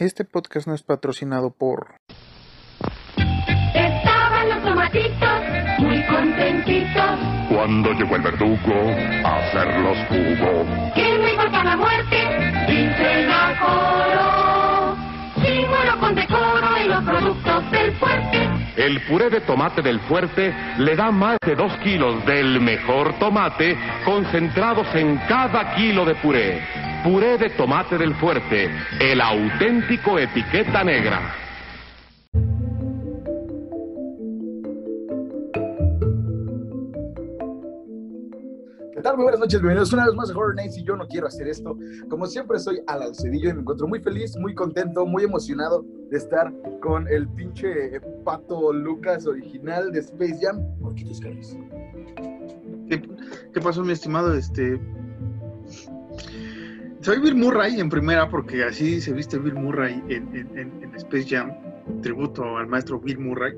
[0.00, 1.96] Este podcast no es patrocinado por...
[3.74, 5.42] Estaban los tomatitos
[5.78, 7.18] muy contentitos.
[7.48, 8.74] Cuando llegó el verdugo
[9.24, 10.92] a hacerlos jugo.
[10.94, 12.16] Que no importa la muerte,
[12.68, 15.44] dicen a coro.
[15.44, 18.48] Símbolo con decoro en los productos del fuerte.
[18.76, 23.76] El puré de tomate del fuerte le da más de dos kilos del mejor tomate
[24.04, 26.87] concentrados en cada kilo de puré.
[27.04, 28.68] Puré de tomate del fuerte,
[29.00, 31.32] el auténtico etiqueta negra.
[38.92, 39.16] ¿Qué tal?
[39.16, 41.46] Muy buenas noches, bienvenidos una vez más a Horror Nights y yo no quiero hacer
[41.46, 41.78] esto.
[42.10, 46.18] Como siempre soy Alan Cedillo y me encuentro muy feliz, muy contento, muy emocionado de
[46.18, 50.60] estar con el pinche pato Lucas original de Space Jam.
[52.88, 53.08] ¿Qué,
[53.54, 54.34] qué pasó, mi estimado?
[54.34, 54.80] Este.
[57.08, 60.94] Soy Bill Murray en primera, porque así se viste Bill Murray en, en- en- en
[60.96, 61.50] Space Jam,
[62.02, 63.54] tributo al maestro Bill Murray.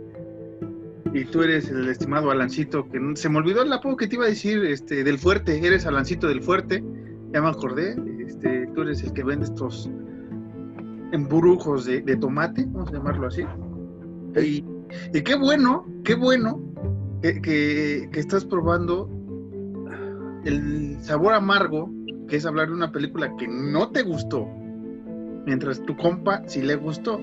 [1.12, 4.26] Y tú eres el estimado Alancito, que se me olvidó el apodo que te iba
[4.26, 6.84] a decir, este, del fuerte, eres Alancito del fuerte,
[7.32, 9.90] ya me acordé, este, tú eres el que vende estos
[11.10, 13.42] embrujos de, de tomate, vamos a llamarlo así.
[14.40, 14.64] Y,
[15.12, 16.62] y qué bueno, qué bueno
[17.20, 19.10] que, que- que estás probando
[20.44, 21.90] el sabor amargo,
[22.30, 24.46] que es hablar de una película que no te gustó,
[25.44, 27.20] mientras tu compa sí le gustó.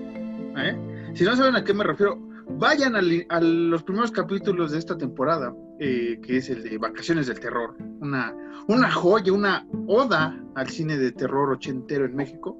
[0.58, 0.77] ¿eh?
[1.16, 2.19] Si no saben a qué me refiero,
[2.59, 7.28] vayan al- a, los primeros capítulos de esta temporada, eh, que es el de Vacaciones
[7.28, 8.35] del Terror, una,
[8.67, 12.59] una joya, una oda al cine de terror ochentero en México,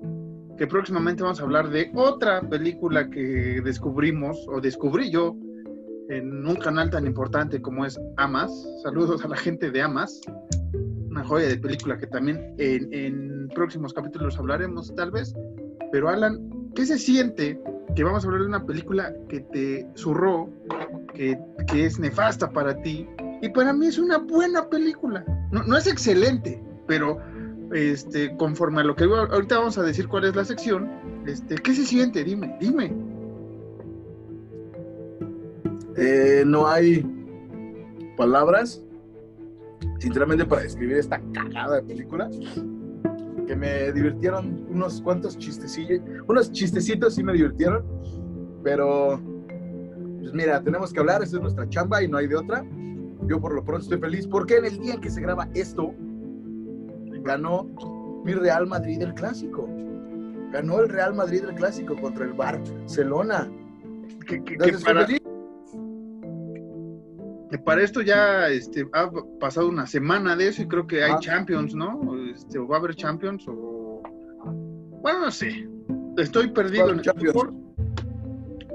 [0.58, 5.36] que próximamente vamos a hablar de otra película que descubrimos, o descubrí yo,
[6.10, 8.52] en un canal tan importante como es Amas.
[8.84, 10.22] Saludos a la gente de Amas.
[11.10, 15.34] Una joya de película que también en, en próximos capítulos hablaremos, tal vez.
[15.92, 16.40] Pero Alan,
[16.76, 17.60] ¿qué se siente
[17.96, 20.50] que vamos a hablar de una película que te zurró,
[21.14, 23.08] que, que es nefasta para ti?
[23.42, 25.26] Y para mí es una buena película.
[25.52, 27.20] No, no es excelente, pero
[27.74, 30.90] este, conforme a lo que ahorita vamos a decir cuál es la sección,
[31.26, 32.24] este, ¿qué se siente?
[32.24, 32.94] Dime, dime.
[35.98, 37.06] Eh, no hay
[38.16, 38.84] palabras,
[40.00, 42.30] sinceramente, para describir esta cagada de película.
[43.48, 47.86] Que me divirtieron unos cuantos chistecillos, unos chistecitos sí me divirtieron,
[48.62, 49.22] pero
[50.20, 52.66] pues mira, tenemos que hablar, esta es nuestra chamba y no hay de otra.
[53.28, 55.94] Yo por lo pronto estoy feliz porque en el día en que se graba esto,
[57.24, 57.68] ganó
[58.26, 59.68] mi Real Madrid el clásico.
[60.52, 63.50] Ganó el Real Madrid el clásico contra el Barcelona.
[64.28, 65.06] Que, que- que Entonces, estoy para.
[67.58, 69.10] Que para esto ya este, ha
[69.40, 71.20] pasado una semana de eso y creo que hay Ah.
[71.20, 72.02] Champions, ¿no?
[72.34, 74.02] Este, o va a haber Champions o...
[75.02, 75.68] Bueno, no sé.
[76.18, 77.34] Estoy perdido en el Champions.
[77.34, 77.54] fútbol.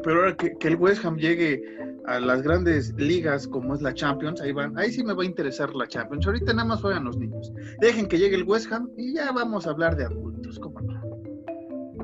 [0.05, 1.63] Pero ahora que, que el West Ham llegue
[2.07, 5.27] a las grandes ligas como es la Champions, ahí van, ahí sí me va a
[5.27, 6.27] interesar la Champions.
[6.27, 7.53] Ahorita nada más juegan los niños.
[7.81, 11.01] Dejen que llegue el West Ham y ya vamos a hablar de adultos, ¿cómo no?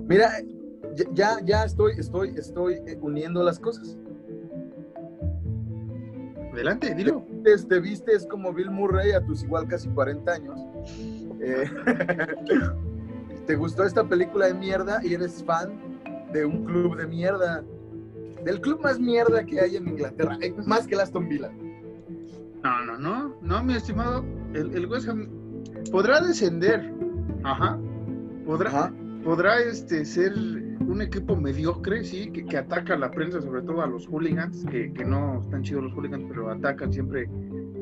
[0.09, 0.31] Mira,
[0.95, 3.99] ya, ya, ya estoy, estoy, estoy eh, uniendo las cosas.
[6.53, 7.25] Adelante, dilo.
[7.45, 10.59] Te, te vistes como Bill Murray a tus igual casi 40 años.
[11.41, 11.71] Eh,
[13.47, 15.71] te gustó esta película de mierda y eres fan
[16.33, 17.63] de un club de mierda.
[18.45, 21.51] Del club más mierda que hay en Inglaterra, eh, más que el Aston Villa.
[22.63, 25.29] No, no, no, no, mi estimado, el, el West Ham
[25.91, 26.93] podrá descender,
[27.45, 27.79] ajá,
[28.45, 28.93] podrá, Ajá.
[29.25, 30.33] podrá este, ser
[30.89, 34.65] un equipo mediocre, sí, que, que ataca a la prensa, sobre todo a los hooligans,
[34.71, 37.29] que, que no están chidos los hooligans, pero atacan siempre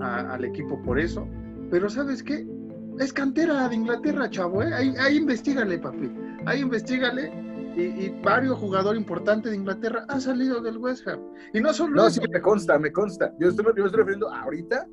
[0.01, 1.27] a- al equipo por eso.
[1.71, 2.47] Pero ¿sabes qué?
[2.99, 4.73] Es cantera de Inglaterra, chavo, ¿eh?
[4.75, 6.11] Ahí, ahí investigale, papi,
[6.47, 7.45] ahí investigale.
[7.77, 11.21] Y, y varios jugadores importantes de Inglaterra han salido del West Ham.
[11.53, 13.35] Y no solo No, eso, sí, me consta, me consta.
[13.39, 14.87] Yo estoy, yo me estoy refiriendo ahorita.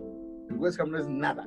[0.49, 1.45] El West Ham no es nada.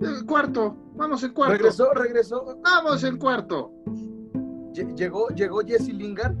[0.00, 1.52] el cuarto, vamos en cuarto.
[1.52, 2.58] Regresó, regresó.
[2.64, 3.70] Vamos en cuarto.
[4.74, 6.34] Lle- Llegó, llegó Jesse Lingard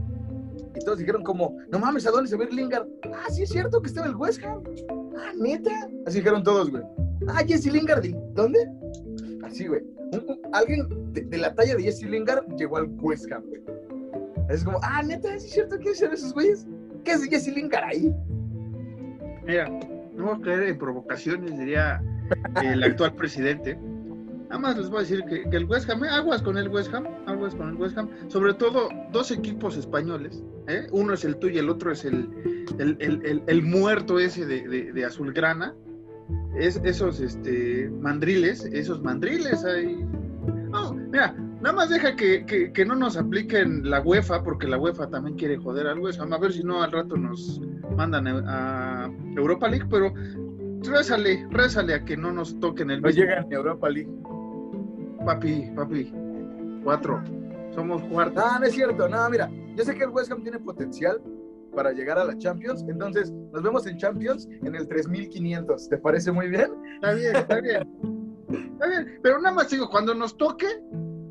[0.74, 2.86] y todos dijeron como, no mames, ¿a dónde se va a Lingard?
[3.12, 4.62] Ah, sí es cierto que está en el West Ham.
[5.18, 5.70] Ah, neta.
[6.06, 6.82] Así dijeron todos, güey.
[7.28, 8.58] Ah, Jesse Lingard, ¿de dónde?
[9.44, 9.82] Así, güey.
[10.52, 13.60] Alguien de, la talla de Jesse Lingard llegó al West Ham, güey.
[14.48, 16.66] Es como, ah, neta, sí es cierto que ser esos güeyes.
[17.04, 18.14] ¿Qué hace Jesse Lingard ahí?
[19.44, 19.68] Mira,
[20.14, 22.02] no voy a caer en provocaciones, diría
[22.62, 23.78] el actual presidente.
[24.50, 26.68] Nada más les voy a decir que, que el West Ham, eh, aguas con el
[26.68, 28.08] West Ham, aguas con el West Ham.
[28.28, 30.42] Sobre todo dos equipos españoles.
[30.66, 30.86] ¿eh?
[30.90, 32.28] Uno es el tuyo y el otro es el,
[32.78, 35.74] el, el- el- muerto ese de, de, de Azulgrana.
[36.58, 40.04] Es, esos este, mandriles, esos mandriles ahí.
[40.70, 44.78] No, mira, Nada más deja que, que- que no nos apliquen la UEFA, porque la
[44.78, 46.32] UEFA también quiere joder al West Ham.
[46.32, 47.60] A ver si no al rato nos
[47.96, 50.12] mandan a, Europa League, pero
[50.82, 53.22] rézale, rézale a que no nos toquen el No mismo.
[53.22, 54.08] llegan a Europa League.
[55.24, 56.12] Papi, papi.
[56.82, 57.22] Cuatro.
[57.74, 58.42] Somos cuartos.
[58.42, 59.08] No, no es cierto.
[59.08, 61.20] No, mira, yo sé que el West Ham tiene potencial
[61.74, 62.84] para llegar a la Champions.
[62.88, 65.88] Entonces, nos vemos en Champions en el 3500.
[65.88, 66.70] ¿Te parece muy bien?
[66.94, 67.88] Está bien, está bien.
[68.72, 69.20] Está bien.
[69.22, 70.66] Pero nada más digo, cuando nos toque,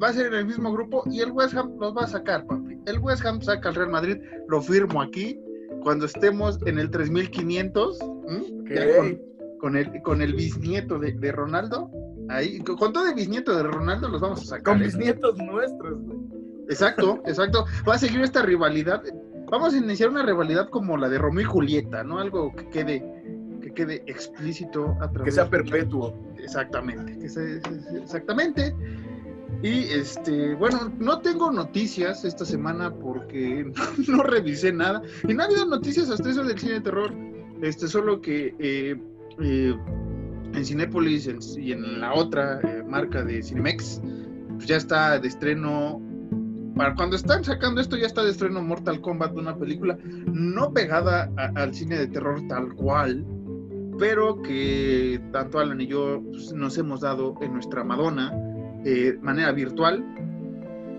[0.01, 2.45] va a ser en el mismo grupo y el West Ham nos va a sacar,
[2.45, 2.79] papi.
[2.85, 5.39] El West Ham saca al Real Madrid, lo firmo aquí.
[5.83, 8.61] Cuando estemos en el 3500, ¿m?
[8.61, 8.69] Ok.
[8.69, 9.21] Ya con,
[9.59, 11.89] con el, con el bisnieto de, de Ronaldo,
[12.29, 14.73] ahí, con, todo el bisnieto de Ronaldo los vamos a sacar.
[14.75, 14.85] Con ¿eh?
[14.85, 16.19] mis nietos nuestros, güey.
[16.69, 17.65] Exacto, exacto.
[17.87, 19.01] Va a seguir esta rivalidad.
[19.51, 22.19] Vamos a iniciar una rivalidad como la de Romeo y Julieta, ¿no?
[22.19, 23.03] Algo que quede,
[23.61, 26.15] que quede explícito a través Que sea de- perpetuo.
[26.37, 28.75] Exactamente, que exactamente.
[29.63, 33.69] Y este, bueno, no tengo noticias esta semana porque
[34.07, 35.01] no revisé nada.
[35.27, 37.11] Y no ha habido noticias hasta eso del cine de terror.
[37.61, 38.95] Este, solo que eh,
[39.41, 39.75] eh,
[40.59, 44.01] en Cinépolis en- y en la otra eh, marca de Cinemex,
[44.55, 46.01] pues ya está de estreno.
[46.75, 49.97] Para cuando están sacando esto, ya está de estreno Mortal Kombat, una película
[50.31, 53.25] no pegada al cine de terror tal cual,
[53.97, 58.31] pero que tanto Alan y yo pues, nos hemos dado en nuestra Madonna
[58.83, 60.05] de manera virtual.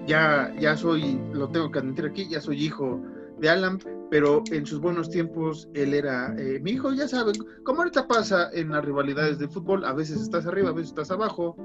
[0.07, 3.01] Ya, ya soy, lo tengo que admitir aquí, ya soy hijo
[3.39, 3.79] de Alan,
[4.11, 7.35] pero en sus buenos tiempos él era eh, mi hijo, ya saben,
[7.65, 11.11] como ahorita pasa en las rivalidades de fútbol, a veces estás arriba, a veces estás
[11.11, 11.57] abajo.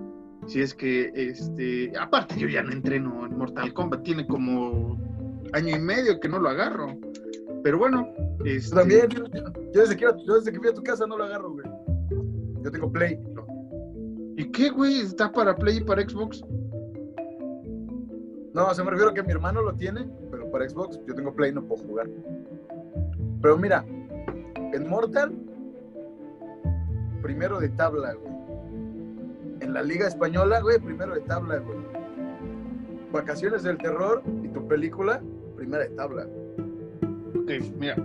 [0.48, 4.96] Si es que, este, aparte yo ya no entreno en Mortal Kombat, tiene como
[5.54, 6.96] año y medio que no lo agarro.
[7.64, 8.14] Pero bueno,
[8.46, 11.24] este, También, yo, yo desde que, yo desde que fui a tu casa no lo
[11.24, 11.66] agarro, güey.
[12.64, 13.20] Yo tengo Play.
[14.38, 15.00] ¿Y qué, güey?
[15.00, 16.44] ¿Está para Play y para Xbox?
[18.54, 21.36] No, se me refiero a que mi hermano lo tiene, pero para Xbox yo tengo
[21.36, 22.08] Play no puedo jugar.
[23.42, 23.84] Pero mira,
[24.56, 25.34] en Mortal,
[27.22, 28.34] primero de tabla, güey.
[29.60, 31.78] En la Liga Española, güey, primero de tabla, güey.
[33.12, 35.22] Vacaciones del terror y tu película,
[35.58, 36.26] primera de tabla.
[37.38, 37.98] Ok, mira.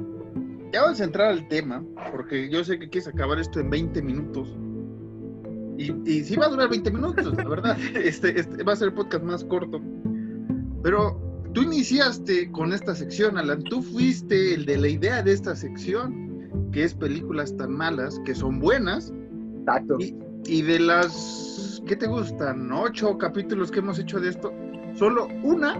[0.72, 4.02] Ya vamos a entrar al tema, porque yo sé que quieres acabar esto en 20
[4.02, 4.48] minutos.
[5.78, 7.76] Y, y sí va a durar 20 minutos, la verdad.
[7.94, 9.80] Este, este va a ser el podcast más corto.
[10.82, 13.62] Pero tú iniciaste con esta sección, Alan.
[13.64, 18.34] Tú fuiste el de la idea de esta sección, que es películas tan malas que
[18.34, 19.12] son buenas.
[19.60, 19.96] Exacto.
[19.98, 20.16] Y,
[20.46, 22.72] y de las, ¿qué te gustan?
[22.72, 24.52] Ocho capítulos que hemos hecho de esto,
[24.94, 25.76] solo una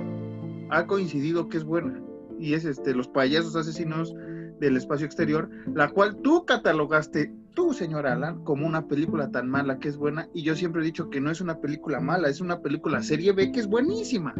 [0.70, 2.00] ha coincidido que es buena.
[2.38, 4.14] Y es este, Los payasos asesinos
[4.61, 9.78] del espacio exterior, la cual tú catalogaste, tú, señor Alan, como una película tan mala
[9.78, 10.28] que es buena.
[10.34, 13.32] Y yo siempre he dicho que no es una película mala, es una película serie
[13.32, 14.34] B que es buenísima.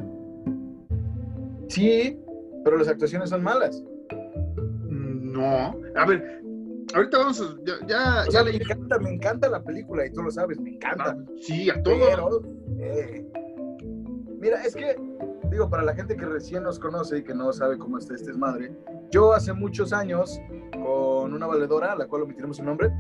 [1.70, 2.19] Sí,
[2.64, 3.82] pero las actuaciones son malas.
[4.88, 6.43] No, a ver,
[6.94, 10.05] ahorita vamos a, ya, ya, O sea, ya me leí- encanta, me encanta la película
[10.06, 11.17] y tú lo sabes, me encanta.
[11.19, 11.94] Ah, sí, a todo.
[12.11, 12.43] Pero,
[12.81, 13.25] eh,
[14.40, 14.96] mira, es que,
[15.50, 18.26] digo, para la gente que recién nos conoce y que no sabe cómo está este
[18.28, 18.72] desmadre,
[19.11, 20.40] yo hace muchos años,
[20.72, 22.90] con una valedora, a la cual omitiremos su nombre,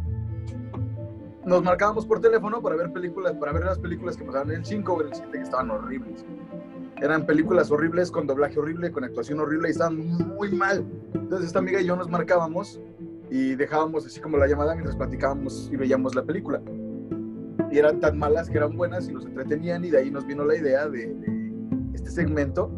[1.44, 4.64] nos marcábamos por teléfono para ver películas, para ver las películas que pasaban en el
[4.64, 6.24] 5 o en el 7 que estaban horribles.
[7.00, 9.96] Eran películas horribles, con doblaje horrible, con actuación horrible y estaban
[10.36, 10.84] muy mal.
[11.14, 12.80] Entonces esta amiga y yo nos marcábamos
[13.30, 16.60] y dejábamos así como la llamada mientras platicábamos y veíamos la película
[17.70, 20.44] y eran tan malas que eran buenas y nos entretenían y de ahí nos vino
[20.44, 21.30] la idea de, de
[21.94, 22.70] este segmento.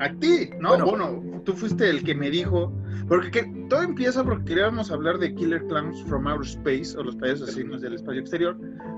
[0.00, 0.86] A ti, no, Bueno.
[0.86, 2.72] bueno, tú fuiste el que me dijo,
[3.08, 7.14] porque que- todo empieza porque queríamos hablar de Killer Clowns from Outer Space o los
[7.16, 8.56] payasos asesinos del espacio exterior.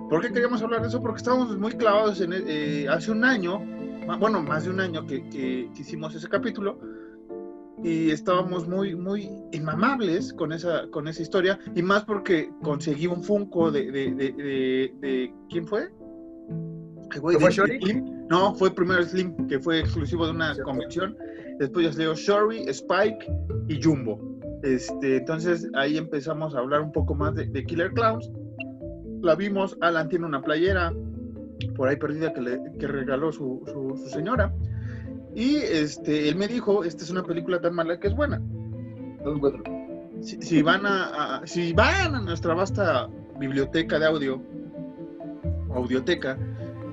[0.08, 1.00] ¿Por qué queríamos hablar de eso?
[1.02, 3.60] Porque estábamos muy clavados en eh, hace un año,
[4.18, 6.78] bueno, más de un año que, que- que hicimos ese capítulo
[7.82, 13.22] y estábamos muy, muy inmamables con esa, con esa historia y más porque conseguí un
[13.22, 15.88] Funko de, de, de, de- de- ¿quién fue?
[17.20, 17.50] Güey, ¿No fue?
[17.52, 18.26] Slim.
[18.28, 21.16] No, fue primero Slim, que fue exclusivo de una convención.
[21.58, 23.26] Después ya salió Shory, Spike
[23.68, 24.20] y Jumbo.
[24.62, 28.30] Este, entonces ahí empezamos a hablar un poco más de Killer Clowns.
[29.22, 30.92] La vimos, Alan tiene una playera
[31.76, 34.52] por ahí perdida que, le, que regaló su, su- su señora.
[35.34, 38.40] Y este, él me dijo, esta es una película tan mala que es buena.
[40.22, 44.42] Si, si van a, a- si van a nuestra vasta biblioteca de audio,
[45.74, 46.36] audioteca,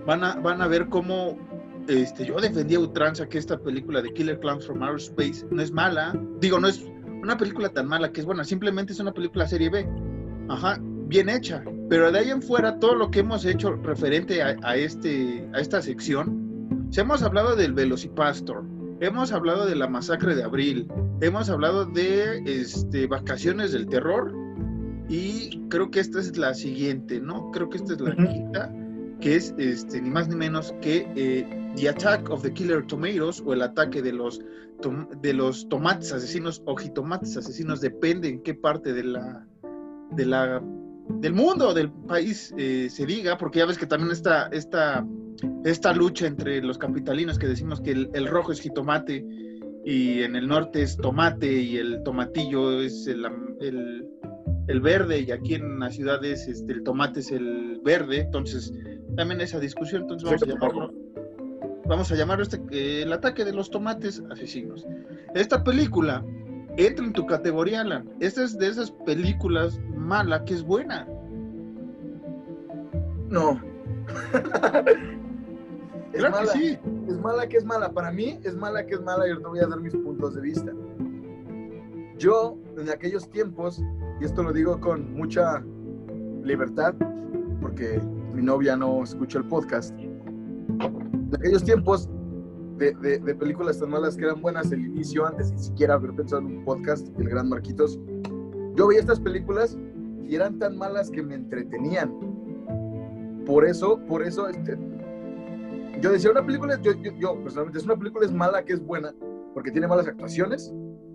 [0.05, 1.37] van a, van a ver cómo
[1.87, 5.61] este, yo defendí a ultranza que esta película de Killer Clowns from Outer Space no
[5.61, 6.13] es mala.
[6.39, 6.85] Digo, no es
[7.21, 9.87] una película tan mala que es buena, simplemente es una película serie B.
[10.49, 11.63] Ajá, bien hecha.
[11.89, 15.59] Pero de ahí en fuera, todo lo que hemos hecho referente a, a este, a
[15.59, 18.65] esta sección, hemos hablado del Velocipastor,
[18.99, 20.87] hemos hablado de la masacre de abril,
[21.21, 24.33] hemos hablado de este, vacaciones del terror
[25.09, 27.51] y creo que esta es la siguiente, ¿no?
[27.51, 28.27] Creo que esta es la Ujú.
[28.27, 28.73] quinta,
[29.21, 33.41] que es este, ni más ni menos que eh, The Attack of the Killer Tomatoes
[33.45, 34.41] o el ataque de los,
[35.21, 39.45] de los tomates asesinos o jitomates asesinos, depende en qué parte de la,
[40.11, 40.61] de la,
[41.09, 45.05] del mundo, del país eh, se diga, porque ya ves que también está esta,
[45.65, 49.25] esta lucha entre los capitalinos que decimos que el, el rojo es jitomate
[49.85, 53.25] y en el norte es tomate y el tomatillo es el,
[53.61, 54.07] el-
[54.67, 58.73] el verde y aquí en la ciudad es este, el tomate es el verde, entonces
[59.15, 60.93] también esa discusión, entonces vamos a llamarlo,
[61.85, 64.85] vamos a llamarlo este, eh, el ataque de los tomates asesinos.
[65.33, 66.21] Esta película
[66.77, 68.09] entra en tu categoría, Alan.
[68.19, 71.07] Esta es de esas películas mala que es buena.
[73.29, 73.59] No.
[76.13, 76.51] es Claro mala.
[76.53, 76.79] que sí.
[77.07, 77.91] Es mala que es mala.
[77.91, 80.41] Para mí es mala que es mala y ahorita voy a dar mis puntos de
[80.41, 80.71] vista.
[82.17, 83.81] Yo, en aquellos tiempos,
[84.19, 85.63] y esto lo digo con mucha
[86.43, 86.95] libertad,
[87.61, 88.01] porque
[88.33, 92.09] mi novia no escucha el podcast, en aquellos tiempos
[92.77, 96.13] de, de- de películas tan malas que eran buenas, el inicio, antes ni siquiera haber
[96.13, 97.99] pensado en un podcast, el gran Marquitos,
[98.75, 99.77] yo veía estas películas
[100.27, 102.13] y eran tan malas que me entretenían.
[103.45, 104.77] Por eso, por eso, este,
[106.01, 108.85] yo decía, una película, yo, yo, yo, personalmente, es una película es mala que es
[108.85, 109.13] buena,
[109.53, 110.73] porque tiene malas actuaciones,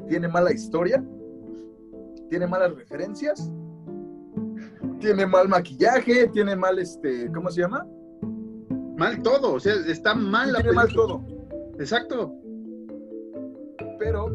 [0.09, 1.05] tiene mala historia,
[2.31, 3.53] tiene malas referencias,
[4.99, 7.87] tiene mal maquillaje, tiene mal, este, ¿cómo se llama?
[8.97, 11.07] Mal todo, o sea, está mal la tiene mal película.
[11.19, 11.32] todo.
[11.83, 12.33] Exacto.
[13.99, 14.27] Pero,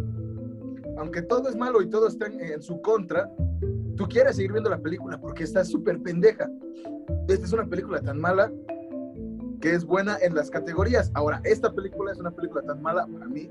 [0.98, 3.32] aunque todo es malo y todo está en, en su contra,
[3.96, 6.50] tú quieres seguir viendo la película porque está súper pendeja.
[7.30, 8.52] Esta es una película tan mala
[9.62, 11.10] que es buena en las categorías.
[11.14, 13.50] Ahora, esta película es una película tan mala para mí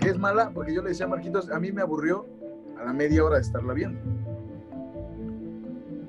[0.00, 2.26] que es mala porque yo le decía a Marquitos, a mí me aburrió
[2.76, 4.00] a la media hora de estarla viendo.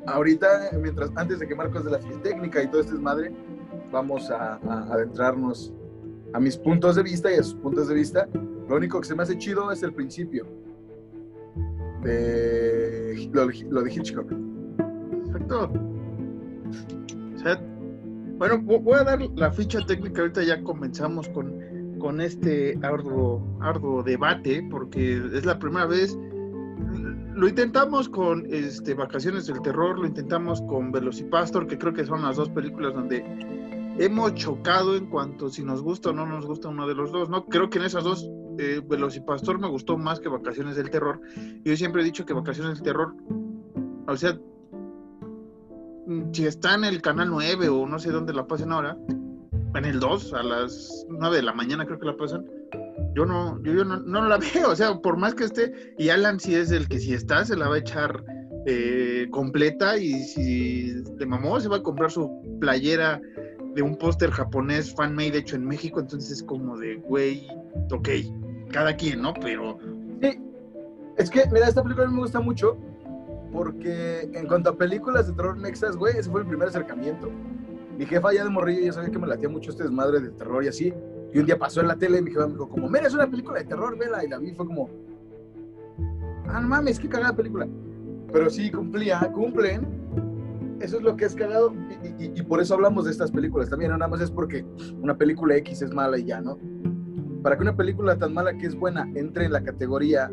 [0.08, 3.32] Ahorita, mientras antes de que Marcos de la técnica y todo este desmadre,
[3.92, 5.72] vamos a, a adentrarnos
[6.34, 8.28] a mis puntos de vista y a sus puntos de vista.
[8.68, 10.46] Lo único que se me hace chido es el principio
[12.04, 14.32] de lo, de Hitchcock.
[15.26, 15.72] Exacto.
[17.36, 17.62] O sea,
[18.38, 20.22] bueno, vo- voy a dar la ficha técnica.
[20.22, 21.54] Ahorita ya comenzamos con,
[22.00, 26.18] con este arduo, arduo debate, porque es la primera vez.
[27.36, 32.22] Lo intentamos con este, Vacaciones del Terror, lo intentamos con Velocipastor, que creo que son
[32.22, 33.26] las dos películas donde
[33.98, 37.30] hemos chocado en cuanto si nos gusta o no nos gusta uno de los dos,
[37.30, 37.46] ¿no?
[37.46, 41.20] Creo que en esas dos, eh, Velocipastor me gustó más que Vacaciones del Terror.
[41.64, 43.16] Yo siempre he dicho que Vacaciones del Terror,
[44.08, 44.38] o sea,
[46.08, 48.98] mm, si está en el canal 9 o no sé dónde la pasen ahora,
[49.76, 52.46] en el 2 a las 9 de la mañana creo que la pasan,
[53.16, 56.56] yo no, yo, no, la veo, o sea, por más que esté, y Alan si
[56.56, 58.24] es el que si está se la va a echar
[58.66, 63.20] eh, completa y si de mamó se va a comprar su playera
[63.76, 67.48] de un póster japonés fan-made hecho en México, entonces es como de, güey,
[67.92, 68.10] ok,
[68.72, 69.34] cada quien, ¿no?
[69.34, 69.78] Pero
[70.22, 70.40] Sí,
[71.18, 72.78] es que, mira, esta película me gusta mucho
[73.52, 77.30] porque en cuanto a películas de terror mexas, güey, ese fue el primer acercamiento.
[77.98, 80.64] Mi jefa ya de morrillo ya sabía que me latía mucho este desmadre de terror
[80.64, 80.94] y así.
[81.32, 83.14] Y un día pasó en la tele y mi jefa me dijo como, mira, es
[83.14, 84.24] una película de terror, vela.
[84.26, 84.90] Y la vi fue como,
[86.48, 87.68] ah, no mames, qué cagada película.
[88.32, 89.86] Pero sí, cumplía, cumplen.
[90.84, 91.74] Eso es lo que es cagado
[92.20, 94.66] y, y- por eso hablamos de estas películas también, no nada más es porque
[95.02, 96.58] una película X es mala y ya, ¿no?
[97.42, 100.30] Para que una película tan mala que es buena entre en la categoría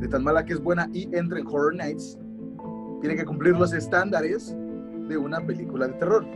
[0.00, 2.18] de tan mala que es buena y entre en Horror Nights,
[3.00, 4.54] tiene que cumplir los estándares
[5.08, 6.26] de una película de terror.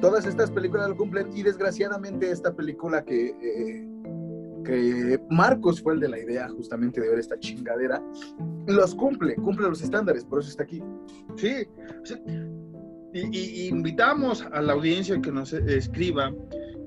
[0.00, 3.86] Todas estas películas lo cumplen y desgraciadamente esta película que, eh,
[5.30, 8.02] Marcos fue el de la idea justamente de ver esta chingadera,
[8.66, 10.82] los cumple, cumple los estándares, por eso está aquí.
[11.36, 11.66] Sí.
[13.14, 16.32] Y, invitamos a la audiencia que nos escriba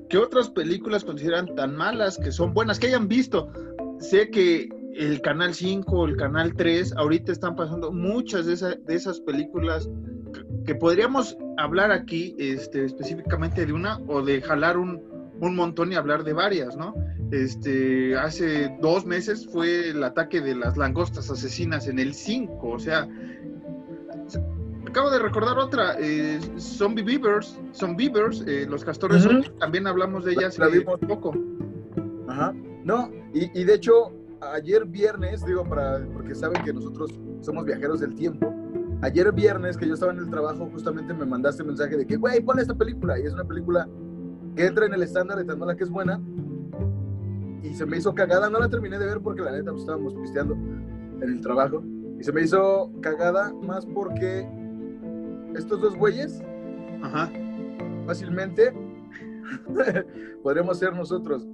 [0.10, 3.52] qué otras películas consideran tan malas que son buenas, que hayan visto.
[4.00, 8.96] Sé que el Canal 5, el Canal 3, ahorita están pasando muchas de, esa- de
[8.96, 9.90] esas películas
[10.34, 15.02] que, que podríamos hablar aquí este, específicamente de una o de jalar un,
[15.42, 16.94] un montón y hablar de varias, ¿no?
[17.32, 22.80] Este, hace dos meses fue el ataque de las langostas asesinas en el 5, o
[22.80, 23.08] sea,
[24.88, 30.26] acabo de recordar otra, eh, Zombie Beavers, Zombie Beavers, eh, los castores zombies, también hablamos
[30.26, 31.00] de La- ellas la hace vimos.
[31.08, 31.34] poco.
[32.28, 32.54] Ajá.
[32.84, 34.12] No, y, y de hecho,
[34.54, 38.54] ayer viernes, digo, para, porque saben que nosotros somos viajeros del tiempo,
[39.02, 42.42] ayer viernes que yo estaba en el trabajo, justamente me mandaste mensaje de que, güey,
[42.42, 43.88] pon esta película, y es una película
[44.56, 46.22] que entra en el estándar de tan mala que es buena.
[47.64, 50.14] Y se me hizo cagada, no la terminé de ver porque la neta pues, estábamos
[50.16, 51.84] pisteando en el trabajo.
[52.20, 54.48] Y se me hizo cagada más porque
[55.56, 56.42] estos dos güeyes
[57.02, 57.30] Ajá.
[58.06, 58.74] fácilmente
[60.44, 61.48] podremos ser nosotros.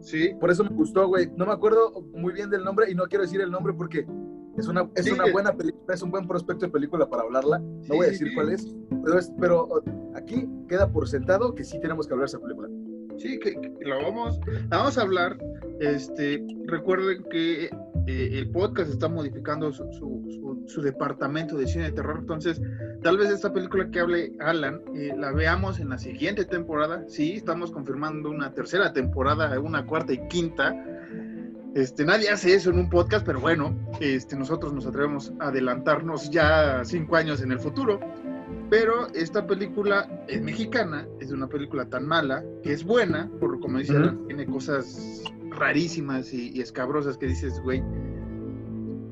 [0.00, 0.30] Sí.
[0.38, 1.30] Por eso me gustó, güey.
[1.36, 4.06] No me acuerdo muy bien del nombre y no quiero decir el nombre porque
[4.58, 7.58] es una, es Sí, una buena película, es un buen prospecto de película para hablarla.
[7.58, 8.34] No Sí, voy a decir sí.
[8.34, 9.68] cuál es, pero, es- pero
[10.14, 12.68] aquí queda por sentado que sí tenemos que hablar de esa película.
[13.18, 14.38] Sí, que, que lo vamos,
[14.70, 15.38] la vamos a hablar.
[15.80, 17.64] Este, recuerden que
[18.06, 22.18] eh, el podcast está modificando su, su- su- su departamento de cine de terror.
[22.20, 22.60] Entonces,
[23.02, 27.04] tal vez esta película que hable Alan eh, la veamos en la siguiente temporada.
[27.08, 30.74] Sí, estamos confirmando una tercera temporada, una cuarta y quinta.
[31.76, 36.30] Este, nadie hace eso en un podcast, pero bueno, este, nosotros nos atrevemos a adelantarnos
[36.30, 38.00] ya cinco años en el futuro.
[38.70, 43.78] Pero esta película es mexicana, es una película tan mala que es buena, por como
[43.78, 43.92] dice
[44.26, 47.82] tiene cosas rarísimas y, y escabrosas que dices, güey.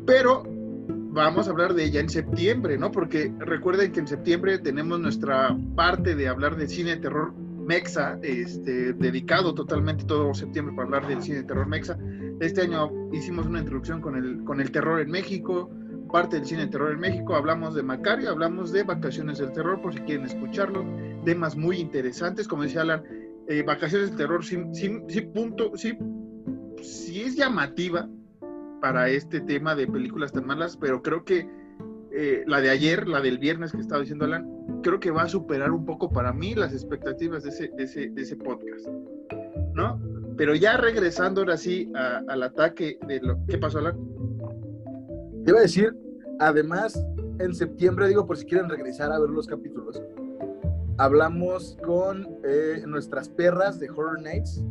[0.06, 2.90] Pero vamos a hablar de ella en septiembre, ¿no?
[2.90, 8.18] Porque recuerden que en septiembre tenemos nuestra parte de hablar de cine de terror mexa,
[8.22, 11.98] este, dedicado totalmente todo septiembre para hablar del cine de terror mexa.
[12.40, 15.70] Este año hicimos una introducción con el, con el terror en México,
[16.14, 19.82] parte del cine de terror en México, hablamos de Macario, hablamos de Vacaciones del Terror,
[19.82, 20.84] por si quieren escucharlo,
[21.24, 23.02] temas muy interesantes, como decía Alan,
[23.48, 25.98] eh, Vacaciones del Terror sí, sí, sí, punto, sí,
[26.80, 28.08] sí es llamativa
[28.80, 31.48] para este tema de películas tan malas, pero creo que
[32.16, 34.48] eh, la de ayer, la del viernes que estaba diciendo Alan,
[34.82, 38.10] creo que va a superar un poco para mí las expectativas de ese, de ese,
[38.10, 38.86] de ese podcast,
[39.74, 40.00] ¿no?
[40.36, 43.44] Pero ya regresando ahora sí al ataque de lo...
[43.46, 43.96] ¿Qué pasó, Alan?
[45.44, 45.96] Te iba a decir,
[46.38, 47.04] además,
[47.40, 50.00] en septiembre, digo, por si quieren regresar a ver los capítulos,
[50.98, 54.64] hablamos con eh, nuestras perras de Horror Nights,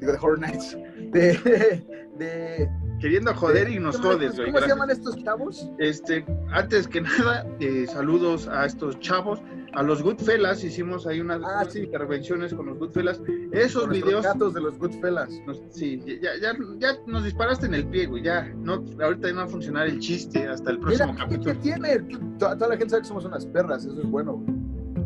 [0.00, 0.78] digo, de Horror Nights,
[1.12, 4.46] de Queriendo joder y nos ¿cómo- jodes, güey.
[4.52, 5.68] ¿Cómo se llaman estos chavos?
[5.78, 9.40] Este, antes que nada, eh, saludos a estos chavos,
[9.72, 11.78] a los Goodfellas, hicimos ahí unas, Ah, unas sí.
[11.80, 13.20] intervenciones con los Goodfellas.
[13.52, 15.30] Esos Nuestros videos, gatos de los Goodfellas.
[15.46, 19.36] nos- sí, ya, ya, ya nos disparaste en el pie, güey, ya, no, ahorita no
[19.38, 21.52] va a funcionar el chiste hasta el próximo Mira, ¿qué, capítulo.
[21.54, 21.98] qué tiene?
[22.38, 24.34] Toda, toda la gente sabe que somos unas perras, eso es bueno.
[24.34, 24.60] güey.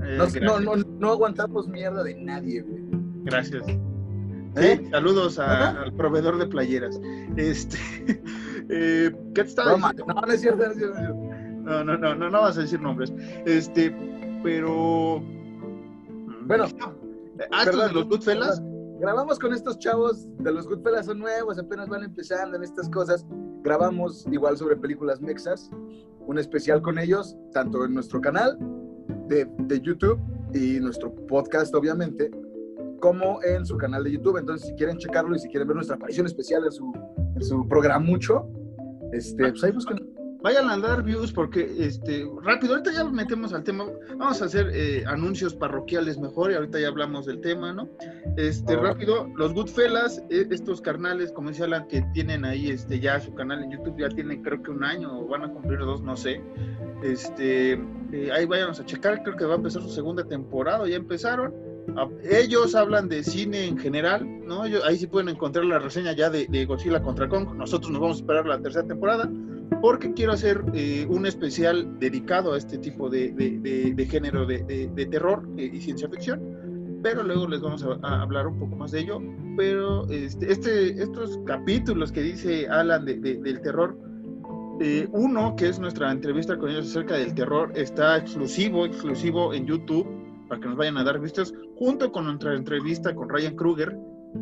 [0.06, 2.82] Eh, No, no, no, no aguantamos mierda de nadie, güey.
[3.24, 3.62] gracias.
[4.56, 4.80] ¿Eh?
[4.82, 7.00] Sí, saludos a- al proveedor de playeras.
[7.36, 7.76] Este,
[8.68, 9.90] eh, ¿qué te estaba Broma.
[9.92, 10.14] diciendo?
[10.14, 11.00] No, no es cierto, no es cierto.
[11.00, 11.34] no.
[11.64, 13.12] No, no, no, no, no vas a decir nombres.
[13.46, 13.90] Este,
[14.42, 15.22] pero.
[16.46, 16.92] Bueno, ah,
[17.40, 18.62] estos perdón, de los Goodfellas.
[19.00, 23.26] Grabamos con estos chavos de los Goodfellas, son nuevos, apenas van empezando en estas cosas.
[23.62, 25.70] Grabamos igual sobre películas mexas,
[26.26, 28.56] un especial con ellos, tanto en nuestro canal
[29.28, 30.18] de, de YouTube
[30.54, 32.30] y nuestro podcast, obviamente,
[33.04, 34.38] como en su canal de YouTube.
[34.38, 36.90] Entonces, si quieren checarlo y si quieren ver nuestra aparición especial en su,
[37.36, 38.48] en su programucho,
[39.12, 39.72] este, pues ahí.
[40.40, 43.84] Vayan a dar views porque, este, rápido, ahorita ya metemos al tema.
[44.16, 47.90] Vamos a hacer eh, anuncios parroquiales mejor y ahorita ya hablamos del tema, ¿no?
[48.38, 53.20] Este, rápido, los Goodfellas, eh, estos carnales, como decía Alan, que tienen ahí este, ya
[53.20, 56.00] su canal en YouTube, ya tienen creo que un año o van a cumplir dos,
[56.00, 56.42] no sé.
[57.02, 57.72] Este,
[58.12, 61.73] eh, ahí váyanos a checar, creo que va a empezar su segunda temporada, ya empezaron.
[62.28, 64.64] Ellos hablan de cine en general, ¿no?
[64.64, 67.54] Ellos- ahí sí pueden encontrar la reseña ya de, de Godzilla contra Kong.
[67.56, 69.30] Nosotros nos vamos a esperar la tercera temporada
[69.80, 74.60] porque quiero hacer eh, un especial dedicado a este tipo de, de- de- género de,
[75.10, 77.00] terror eh, y ciencia ficción.
[77.02, 79.20] Pero luego les vamos a, a hablar un poco más de ello.
[79.56, 83.96] Pero este, este, estos capítulos que dice Alan de- de- del terror,
[84.80, 89.66] eh, uno que es nuestra entrevista con ellos acerca del terror, está exclusivo, exclusivo en
[89.66, 90.06] YouTube
[90.54, 93.96] para que nos vayan a dar vistas, junto con nuestra entrevista con Ryan Kruger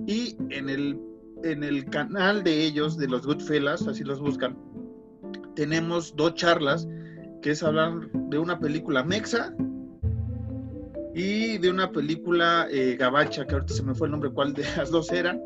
[0.06, 1.00] y en el,
[1.42, 4.56] en el canal de ellos, de los Goodfellas, así los buscan,
[5.56, 6.86] tenemos dos charlas,
[7.40, 9.54] que es hablar de una película mexa
[11.14, 14.64] y de una película eh, gabacha, que ahorita se me fue el nombre cuál de
[14.76, 15.40] las dos eran,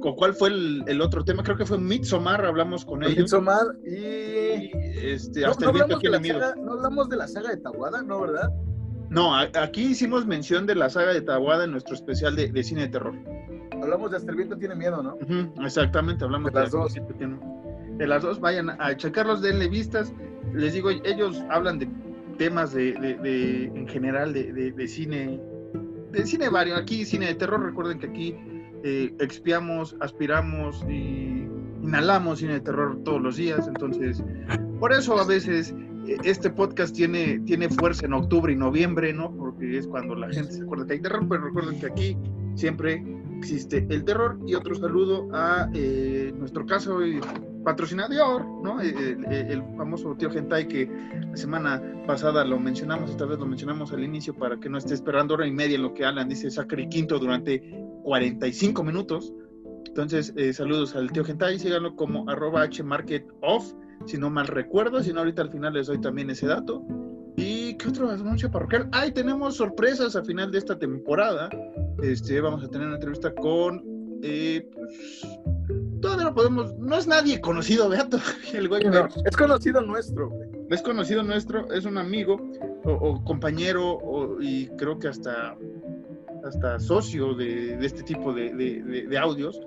[0.00, 3.18] o cuál fue el, el otro tema, creo que fue Midsommar, hablamos con ellos.
[3.18, 4.28] Midsommar y...
[4.58, 4.70] Y,
[5.02, 8.02] este, No, hasta no hablamos de la saga, no hablamos de la saga de Tawada,
[8.02, 8.48] ¿no, verdad?
[9.10, 12.82] No, aquí hicimos mención de la saga de Tawada en nuestro especial de, de cine
[12.82, 13.14] de terror.
[13.80, 15.16] Hablamos de Hasta el viento tiene miedo, ¿no?
[15.64, 16.94] Exactamente, hablamos De las la- dos.
[17.96, 20.12] De las dos, vayan a checarlos, denle vistas.
[20.52, 21.88] Les digo, ellos hablan de
[22.36, 25.40] temas de, de- en general de cine,
[26.12, 26.76] de cine vario.
[26.76, 28.36] Aquí cine de terror, recuerden que aquí
[28.84, 31.48] eh, expiamos, aspiramos y
[31.82, 33.66] inhalamos cine de terror todos los días.
[33.66, 34.22] Entonces,
[34.78, 35.74] por eso a veces
[36.24, 39.30] este podcast tiene, tiene fuerza en octubre y noviembre, ¿no?
[39.36, 42.16] Porque es cuando la gente se acuerda que hay terror, pero recuerden que aquí
[42.54, 43.02] siempre
[43.38, 44.38] existe el terror.
[44.46, 47.20] Y otro saludo a eh, nuestro caso y
[47.64, 48.80] patrocinador, ¿no?
[48.80, 50.88] El, el- el famoso tío Gentai que
[51.30, 54.94] la semana pasada lo mencionamos, esta vez lo mencionamos al inicio para que no esté
[54.94, 57.60] esperando hora y media en lo que Alan dice Sacre Quinto durante
[58.04, 59.32] 45 minutos.
[59.86, 63.72] Entonces, eh, saludos al tío Gentai, síganlo como arroba hmarketoff,
[64.06, 66.82] si no mal recuerdo, si no ahorita al final les doy también ese dato.
[67.36, 68.88] ¿Y qué otro anuncio parroquial?
[68.92, 71.48] Ay, tenemos sorpresas al final de esta temporada.
[72.02, 73.84] Este, vamos a tener una entrevista con...
[74.22, 75.38] eh, pues,
[76.00, 76.76] todavía no podemos...
[76.78, 78.18] No es nadie conocido, Beato.
[78.52, 80.48] El güey, No, es conocido nuestro, güey.
[80.70, 82.40] es conocido nuestro, es un amigo
[82.84, 85.56] o, o compañero o- y creo que hasta,
[86.44, 89.60] hasta socio de, de este tipo de, de- de- de audios.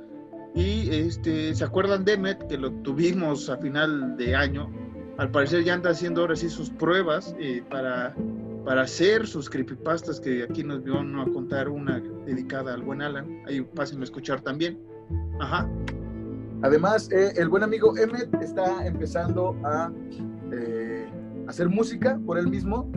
[0.53, 4.69] Y este, ¿se acuerdan de Met que lo tuvimos a final de año?
[5.17, 8.15] Al parecer ya anda haciendo ahora sí sus pruebas eh, para,
[8.65, 13.43] para hacer sus creepypastas que aquí nos vio a contar una dedicada al buen Alan.
[13.47, 14.79] Ahí pásenme a escuchar también.
[15.39, 15.69] Ajá.
[16.63, 19.91] Además, eh, el buen amigo Emmet está empezando a
[20.51, 21.09] eh,
[21.47, 22.91] hacer música por él mismo.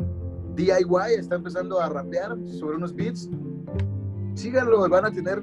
[0.57, 3.31] DIY está empezando a rapear sobre unos beats.
[4.35, 5.43] Síganlo, van a tener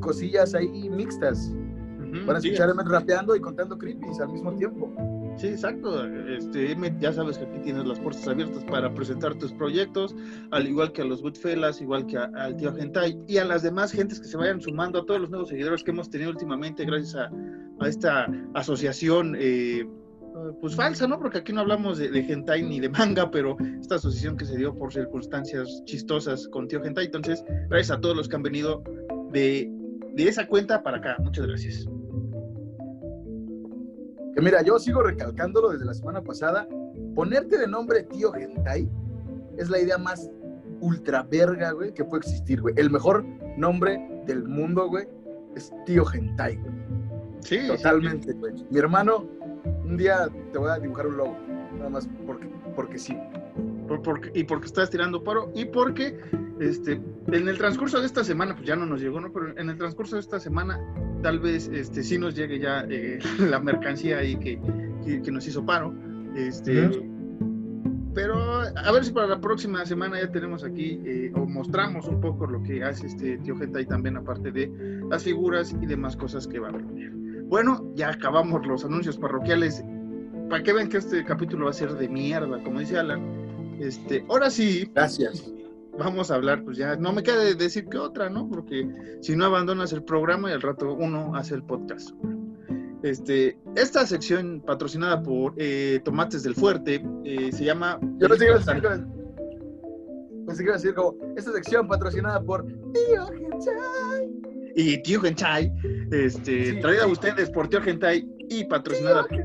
[0.00, 1.52] cosillas ahí mixtas.
[1.98, 4.92] Ujú, Van a sí, escuchar a Emmet rapeando y contando creepies al mismo tiempo.
[5.36, 6.04] Sí, exacto.
[6.26, 10.16] Este, Emmet, ya sabes que aquí tienes las puertas abiertas para presentar tus proyectos,
[10.50, 13.62] al igual que a los Goodfellas, igual que a- al tío Gentai y a las
[13.62, 16.84] demás gentes que se vayan sumando, a todos los nuevos seguidores que hemos tenido últimamente
[16.84, 17.30] gracias a,
[17.80, 19.86] a esta asociación, eh,
[20.60, 21.18] pues falsa, ¿no?
[21.18, 24.56] Porque aquí no hablamos de, de Gentai ni de manga, pero esta asociación que se
[24.56, 27.06] dio por circunstancias chistosas con tío Gentai.
[27.06, 28.82] Entonces, gracias a todos los que han venido
[29.32, 29.70] de,
[30.24, 31.16] de esa cuenta para acá.
[31.20, 31.88] Muchas gracias.
[34.34, 36.66] Que mira, yo sigo recalcándolo desde la semana pasada.
[37.14, 38.88] Ponerte de nombre tío Gentai
[39.56, 40.28] es la idea más
[40.80, 42.74] ultra verga, güey, que puede existir, güey.
[42.76, 43.24] El mejor
[43.56, 45.06] nombre del mundo, güey,
[45.56, 46.72] es tío Gentai, güey.
[47.40, 48.54] Sí, Totalmente, güey.
[48.70, 49.24] Mi hermano,
[49.84, 51.36] un día te voy a dibujar un logo.
[51.76, 53.16] Nada más porque, porque sí.
[53.88, 56.20] Por- y porque estás tirando paro y porque
[56.60, 57.00] este
[57.32, 59.78] en el transcurso de esta semana pues ya no nos llegó no pero en el
[59.78, 60.78] transcurso de esta semana
[61.22, 63.18] tal vez este sí nos llegue ya eh,
[63.50, 64.60] la mercancía ahí que,
[65.04, 65.94] que, que nos hizo paro
[66.36, 66.90] este
[68.14, 72.20] pero a ver si para la próxima semana ya tenemos aquí eh, o mostramos un
[72.20, 74.70] poco lo que hace este tío Gentai también aparte de
[75.08, 77.12] las figuras y demás cosas que va a venir.
[77.44, 79.84] Bueno ya acabamos los anuncios parroquiales.
[80.50, 83.37] Para que vean que este capítulo va a ser de mierda como dice Alan
[83.80, 85.52] este, ahora sí, Gracias.
[85.98, 88.48] vamos a hablar, pues ya, no me queda de decir que otra, ¿no?
[88.48, 88.88] Porque
[89.20, 92.10] si no abandonas el programa y al rato uno hace el podcast.
[93.02, 97.98] Este, esta sección patrocinada por eh, Tomates del Fuerte eh, se llama...
[98.18, 99.06] Yo pensé que ibas a decir,
[100.46, 104.38] pensé que ibas a decir como, esta sección patrocinada por tío Gentai.
[104.74, 105.72] Y Tío Gentai,
[106.10, 109.44] este, Sí, traída a ustedes por Tío Gentai y patrocinada Tío.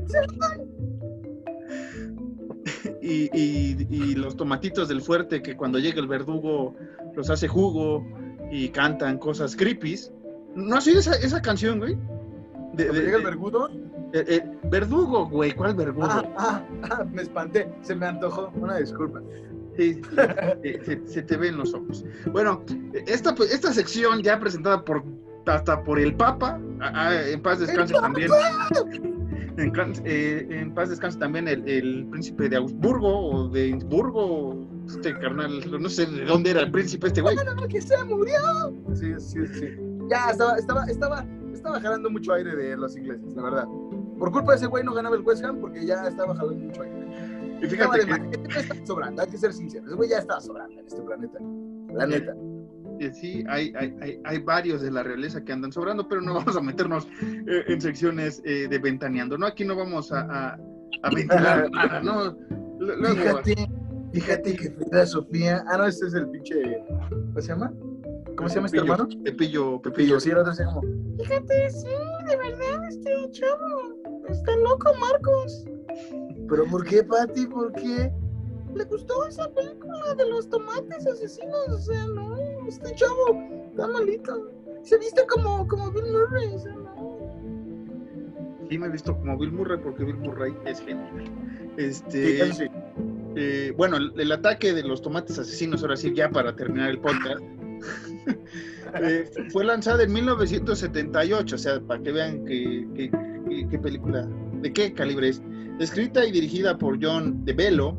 [3.04, 6.74] Y, y- y los tomatitos del fuerte que cuando llega el verdugo
[7.14, 8.06] los hace jugo
[8.50, 10.12] y cantan cosas creepies.
[10.54, 11.96] ¿No has oído esa, esa canción, güey?
[12.74, 13.68] De- llega el vergudo.
[14.12, 16.06] eh, eh, verdugo, güey, ¿cuál verdugo?
[16.08, 17.68] Ah, ah, ah, me espanté.
[17.82, 18.50] Se me antojó.
[18.54, 19.20] Una disculpa.
[19.76, 20.00] Sí,
[20.84, 22.04] se, se te ven los ojos.
[22.32, 22.62] Bueno,
[23.06, 25.02] esta, pues, esta sección ya presentada por
[25.46, 26.58] hasta por el Papa,
[27.28, 28.30] en paz descanse también.
[29.56, 29.72] En,
[30.04, 35.60] eh, en paz descanse también el, el príncipe de Augsburgo o de Innsburgo, este carnal,
[35.80, 37.36] no sé de dónde era el príncipe este güey.
[37.68, 38.34] que se murió.
[38.94, 39.68] Sí, sí, sí.
[40.10, 43.68] Ya estaba, estaba, estaba, estaba jalando mucho aire de los ingleses, la verdad.
[44.18, 46.82] Por culpa de ese güey no ganaba el West Ham porque ya estaba jalando mucho
[46.82, 47.58] aire.
[47.62, 49.86] Y fíjate que estaba sobrando, hay que ser sincero.
[49.86, 51.38] Ese güey ya estaba sobrando en este planeta.
[51.92, 52.34] La neta.
[53.00, 56.34] Eh, sí, hay, hay, hay, hay varios de la realeza que andan sobrando, pero no
[56.34, 59.46] vamos a meternos eh, en secciones eh, de ventaneando, ¿no?
[59.46, 60.58] Aquí no vamos a, a,
[61.02, 62.24] a ventilar nada, ¿no?
[62.80, 63.68] L- Luego, Fíjate,
[64.12, 65.64] fíjate que Frida Sofía.
[65.68, 66.54] Ah, no, este es el pinche.
[67.10, 67.72] ¿Cómo se llama?
[68.36, 69.08] ¿Cómo se llama este hermano?
[69.08, 69.82] Pepillo, Pepillo.
[69.82, 70.20] Pepillo.
[70.20, 70.80] Sí, el otro se llama.
[71.18, 71.86] Fíjate, sí,
[72.28, 73.94] de verdad, este chavo.
[74.28, 75.64] Está loco, Marcos.
[76.48, 77.46] ¿Pero por qué, Pati?
[77.46, 78.10] ¿Por qué?
[78.74, 81.68] Le gustó esa película de los tomates asesinos.
[81.68, 84.50] O sea, no, este chavo está malito.
[84.82, 86.54] Se viste como, como Bill Murray.
[86.54, 87.14] O sea, no.
[88.68, 91.24] Sí, me he visto como Bill Murray porque Bill Murray es genial.
[91.76, 92.64] Este, sí.
[93.36, 96.98] eh, bueno, el, el ataque de los tomates asesinos, ahora sí, ya para terminar el
[96.98, 97.42] podcast,
[99.02, 104.28] eh, fue lanzada en 1978, o sea, para que vean qué película
[104.62, 105.42] de qué calibre es.
[105.78, 107.96] Escrita y dirigida por John DeBello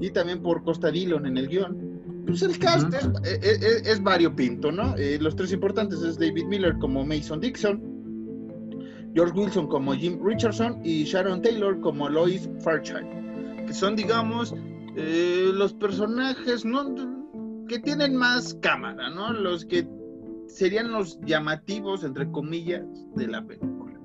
[0.00, 1.96] y también por Costa Dillon en el guion.
[2.26, 3.08] Pues el cast es,
[3.42, 4.96] es- es- es variopinto, ¿no?
[4.96, 7.80] Eh, los tres importantes es David Miller como Mason Dixon,
[9.14, 14.54] George Wilson como Jim Richardson y Sharon Taylor como Lois Fairchild, que son, digamos,
[14.96, 16.94] eh, los personajes ¿no?
[17.68, 19.32] que tienen más cámara, ¿no?
[19.32, 19.88] Los que
[20.48, 23.98] serían los llamativos, entre comillas, de la película.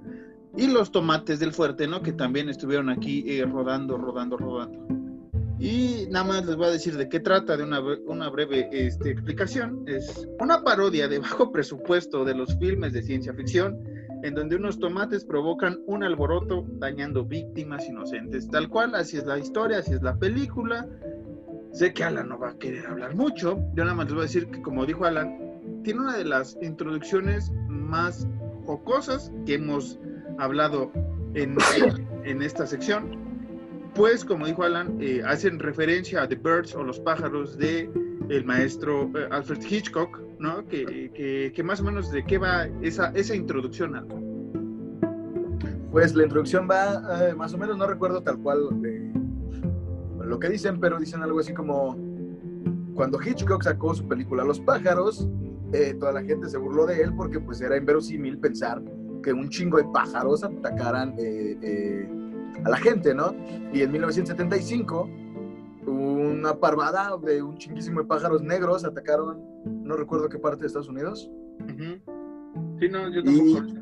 [0.57, 2.01] Y los tomates del fuerte, ¿no?
[2.01, 4.85] Que también estuvieron aquí eh, rodando, rodando, rodando.
[5.61, 9.11] Y nada más les voy a decir de qué trata, de una, una breve este,
[9.11, 9.83] explicación.
[9.85, 13.79] Es una parodia de bajo presupuesto de los filmes de ciencia ficción,
[14.23, 18.49] en donde unos tomates provocan un alboroto dañando víctimas inocentes.
[18.49, 20.87] Tal cual, así es la historia, así es la película.
[21.73, 23.59] Sé que Alan no va a querer hablar mucho.
[23.75, 25.37] Yo nada más les voy a decir que, como dijo Alan,
[25.83, 28.27] tiene una de las introducciones más
[28.65, 29.99] jocosas que hemos
[30.39, 30.91] hablado
[31.35, 31.55] en,
[32.23, 33.20] en esta sección.
[33.95, 37.89] Pues, como dijo Alan, eh, hacen referencia a The Birds o los pájaros de
[38.29, 40.65] el maestro eh, Alfred Hitchcock, ¿no?
[40.65, 44.07] Que, que- más o menos de qué va esa, esa introducción.
[45.91, 49.11] Pues la introducción va, eh, más o menos, no recuerdo tal cual eh,
[50.23, 51.97] lo que dicen, pero dicen algo así como,
[52.95, 55.27] cuando Hitchcock sacó su película Los pájaros,
[55.99, 58.81] toda la gente se burló de él porque pues era inverosímil pensar
[59.23, 61.15] que un chingo de pájaros atacaran
[62.63, 63.33] a la gente, ¿no?
[63.73, 65.09] Y en 1975,
[65.87, 70.89] una parvada de un chinguísimo de pájaros negros atacaron, no recuerdo qué parte de Estados
[70.89, 71.29] Unidos.
[72.79, 73.79] Sí, no, yo tampoco.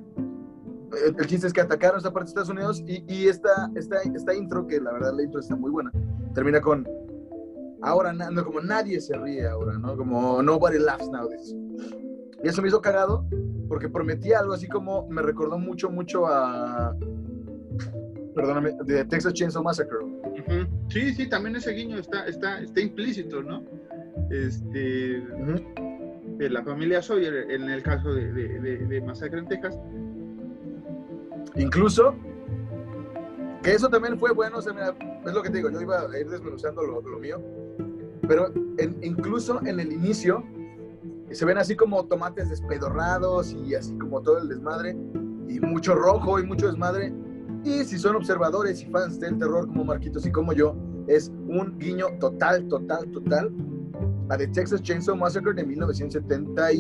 [1.18, 4.34] el, chiste es que atacaron esta parte de Estados Unidos y, y esta, esta, esta
[4.34, 5.92] intro, que la verdad la intro está muy buena,
[6.34, 6.88] termina con
[7.82, 9.96] ahora no, como nadie se ríe ahora, ¿no?
[9.96, 11.56] Como nobody laughs nowadays.
[12.44, 13.26] Y eso me hizo cagado
[13.68, 16.96] porque prometía algo así como me recordó mucho, mucho a
[18.40, 19.98] perdóname, de Texas Chainsaw Massacre.
[20.00, 20.68] Ujú.
[20.90, 23.64] Sí, sí, también ese guiño está, está, está implícito, ¿no?
[24.32, 26.38] Este, Ujú.
[26.38, 29.78] de la familia Sawyer, en el caso de, de, de- de Masacre en Texas.
[31.56, 32.16] Incluso,
[33.64, 36.02] que eso también fue bueno, o sea, mira, es lo que te digo, yo iba
[36.02, 37.42] a ir desmenuzando lo, lo mío,
[38.28, 40.44] pero en- incluso en el inicio
[41.32, 44.96] se ven así como tomates despedorrados y así como todo el desmadre,
[45.48, 47.12] y mucho rojo y mucho desmadre,
[47.64, 50.76] y si son observadores y fans del terror como Marquitos y como yo,
[51.08, 53.52] es un guiño total, total, total
[54.30, 56.80] a The Texas Chainsaw Massacre de 1978.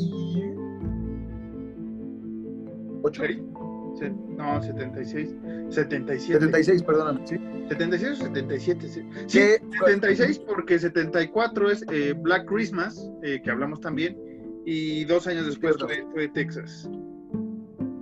[3.97, 5.35] Se- No, 76.
[5.69, 6.39] 77.
[6.39, 7.35] 76, perdóname, ¿sí?
[7.69, 8.87] 76 o 77.
[8.87, 14.17] Sí, Sí, Que- 76 porque 74 es eh, Black Christmas, eh, que hablamos también,
[14.65, 16.89] y dos años después fue, fue Texas.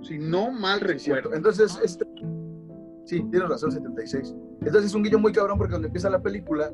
[0.02, 1.34] Si no mal recuerdo.
[1.34, 2.04] Entonces, este...
[3.08, 4.34] sí, tienes razón, 76.
[4.60, 6.70] Entonces es un guiño muy cabrón porque cuando empieza la película,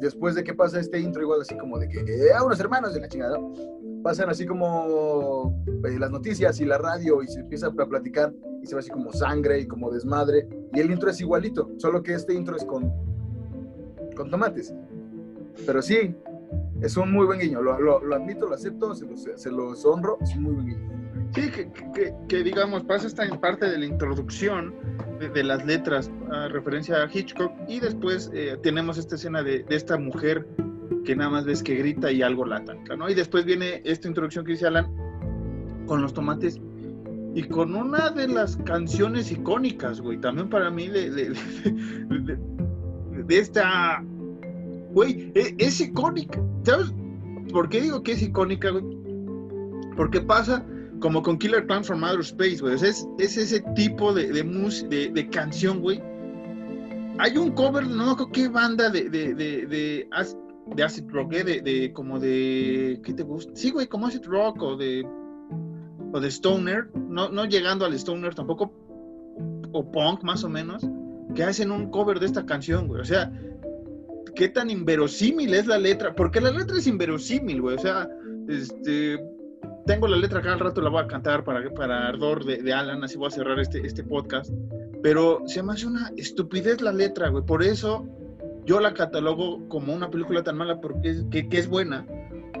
[0.00, 2.94] después de que pasa este intro, igual así como de que, eh, a unos hermanos
[2.94, 3.38] de la chingada,
[4.02, 8.66] pasan así como eh, las noticias y la radio y se empieza a platicar y
[8.66, 10.48] se ve así como sangre y como desmadre.
[10.72, 12.92] Y el intro es igualito, solo que este intro es con,
[14.16, 14.74] con tomates.
[15.66, 16.14] Pero sí,
[16.80, 19.84] es un muy buen guiño, lo, lo- lo admito, lo acepto, se los, se los
[19.84, 20.88] honro, es un muy buen guiño.
[21.34, 24.74] Sí, que, que- que- digamos, pasa esta parte de la introducción
[25.18, 29.96] de, las letras a referencia a Hitchcock y después eh, tenemos esta escena de, esta
[29.96, 30.46] mujer
[31.04, 32.62] que nada más ves que grita y algo la
[32.96, 33.08] ¿no?
[33.08, 34.90] Y después viene esta introducción que dice Alan
[35.86, 36.60] con los tomates
[37.34, 41.34] y con una de las canciones icónicas, güey, también para mí de,
[43.28, 44.04] esta...
[44.92, 46.92] Güey, e- es, icónica, ¿sabes?
[47.50, 48.70] ¿Por qué digo que es icónica?
[49.96, 50.64] Porque pasa
[51.02, 52.74] como con Killer Clowns from Outer Space, güey.
[52.76, 56.00] Es, es ese tipo de, de, mus- de, de canción, güey.
[57.18, 60.38] Hay un cover, no me acuerdo qué banda de, de, de, de, ac-
[60.74, 61.60] de acid rock, ¿eh?
[61.62, 63.52] de como de, ¿qué te gusta?
[63.54, 65.06] Sí, güey, como acid rock o de,
[66.12, 68.72] o de stoner, no, no llegando al stoner tampoco,
[69.72, 70.86] o punk más o menos,
[71.34, 73.02] que hacen un cover de esta canción, güey.
[73.02, 73.30] O sea,
[74.34, 77.76] qué tan inverosímil es la letra, porque la letra es inverosímil, güey.
[77.76, 78.08] O sea,
[78.48, 79.18] este,
[79.86, 82.72] tengo la letra acá al rato la voy a cantar para, para ardor de, de
[82.72, 84.50] Alan, así voy a cerrar este, este podcast.
[85.02, 87.44] Pero se me hace una estupidez la letra, güey.
[87.44, 88.06] Por eso
[88.64, 92.06] yo la catalogo como una película tan mala porque es, que, que es buena.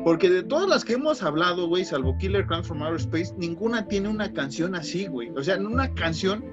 [0.04, 3.86] Porque de todas las que hemos hablado, güey, salvo Killer Clowns from Outer Space, ninguna
[3.86, 5.30] tiene una canción así, güey.
[5.36, 6.44] O sea, una canción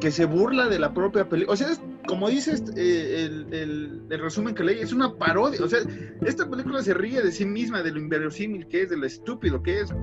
[0.00, 1.52] que se burla de la propia película.
[1.52, 5.62] O sea, es, como dices eh, el, el- el resumen que leí, es una parodia.
[5.64, 5.80] O sea,
[6.24, 9.62] esta película se ríe de sí misma, de lo inverosímil que es, de lo estúpido
[9.62, 9.94] que es.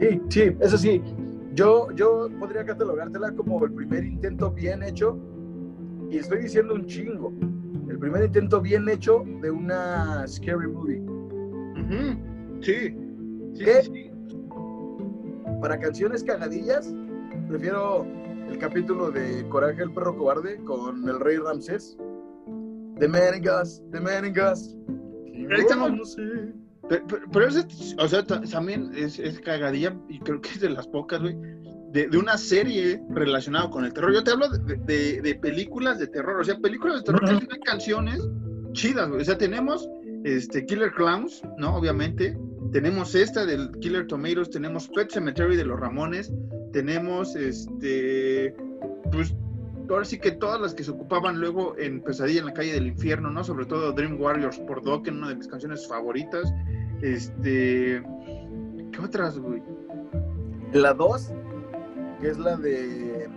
[0.00, 1.02] Sí, sí, eso sí.
[1.54, 5.18] Yo, yo podría catalogártela como el primer intento bien hecho,
[6.10, 7.32] y estoy diciendo un chingo.
[7.88, 11.02] El primer intento bien hecho de una scary movie.
[12.62, 12.94] Sí.
[13.54, 13.82] Sí, ¿Qué?
[13.82, 14.10] sí.
[15.60, 16.94] Para canciones cagadillas,
[17.48, 18.06] prefiero
[18.50, 21.96] el capítulo de Coraje el perro cobarde con el rey Ramsés.
[22.98, 24.76] The Man in Gus, The Man in Gus.
[26.88, 27.66] Pero, pero- pero ese,
[27.98, 31.36] o sea, ta- también es, es cagadilla y creo que es de las pocas, güey,
[31.92, 34.12] de, de una serie relacionada con el terror.
[34.12, 37.30] Yo te hablo de, de- de películas de terror, o sea, películas de terror que
[37.36, 37.38] Ujú.
[37.46, 38.28] tienen canciones
[38.72, 39.22] chidas, güey.
[39.22, 39.88] O sea, tenemos
[40.24, 41.76] este, Killer Clowns, ¿no?
[41.76, 42.36] Obviamente.
[42.72, 46.32] Tenemos esta del Killer Tomatoes, tenemos Pet Cemetery de los Ramones,
[46.72, 48.54] tenemos este,
[49.10, 49.34] pues
[49.88, 52.86] ahora sí que todas las que se ocupaban luego en Pesadilla en la calle del
[52.86, 53.42] infierno, ¿no?
[53.44, 56.52] Sobre todo Dream Warriors por Dokken, una de mis canciones favoritas.
[57.02, 58.02] Este.
[58.92, 59.62] ¿Qué otras, güey?
[60.72, 61.32] La 2,
[62.20, 63.28] que es la de.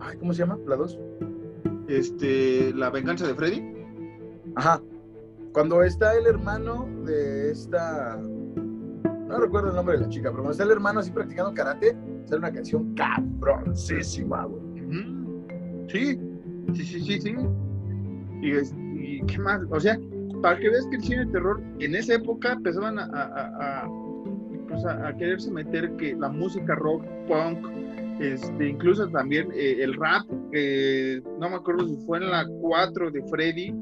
[0.00, 0.58] Ay, ¿cómo se llama?
[0.66, 0.98] La 2.
[1.88, 2.72] Este.
[2.74, 3.74] La venganza de Freddy.
[4.56, 4.82] Ajá.
[5.52, 8.20] Cuando está el hermano de esta.
[9.34, 11.96] No recuerdo el nombre de la chica, pero cuando está el hermano así practicando karate,
[12.24, 14.62] sale una canción cabroncísima, güey.
[15.88, 16.16] Sí,
[16.72, 17.34] sí, sí, sí, sí.
[18.42, 19.98] Y, es- y qué más, o sea,
[20.40, 23.88] para que veas que el cine de terror en esa época empezaban a, a- a-
[24.68, 24.84] pues,
[25.18, 27.66] quererse meter que la música rock, punk,
[28.20, 33.10] este, incluso también eh, el rap, que no me acuerdo si fue en la 4
[33.10, 33.74] de Freddy,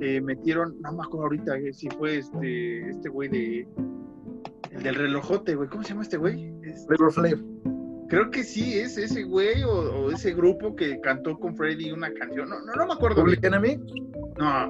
[0.00, 3.66] eh, metieron, no me acuerdo ahorita eh, si fue este este güey de
[4.70, 6.52] el del relojote, güey, ¿cómo se llama este güey?
[6.62, 7.38] Es- Flavor Flav.
[8.08, 12.12] Creo que sí, es ese güey o, o ese grupo que cantó con Freddy una
[12.12, 12.48] canción.
[12.48, 13.22] No, no, no me acuerdo.
[13.22, 13.44] Public.
[13.44, 13.76] Enemy.
[14.36, 14.66] No,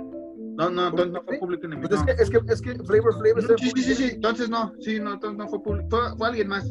[0.58, 1.80] no, no, entonces no fue Public Enemy.
[1.86, 2.06] Pues es, no.
[2.06, 3.14] que, es, que, es que Flavor
[3.58, 6.48] Sí, sí, sí, sí, entonces no, sí, no, entonces no fue Public, fue, fue alguien
[6.48, 6.70] más.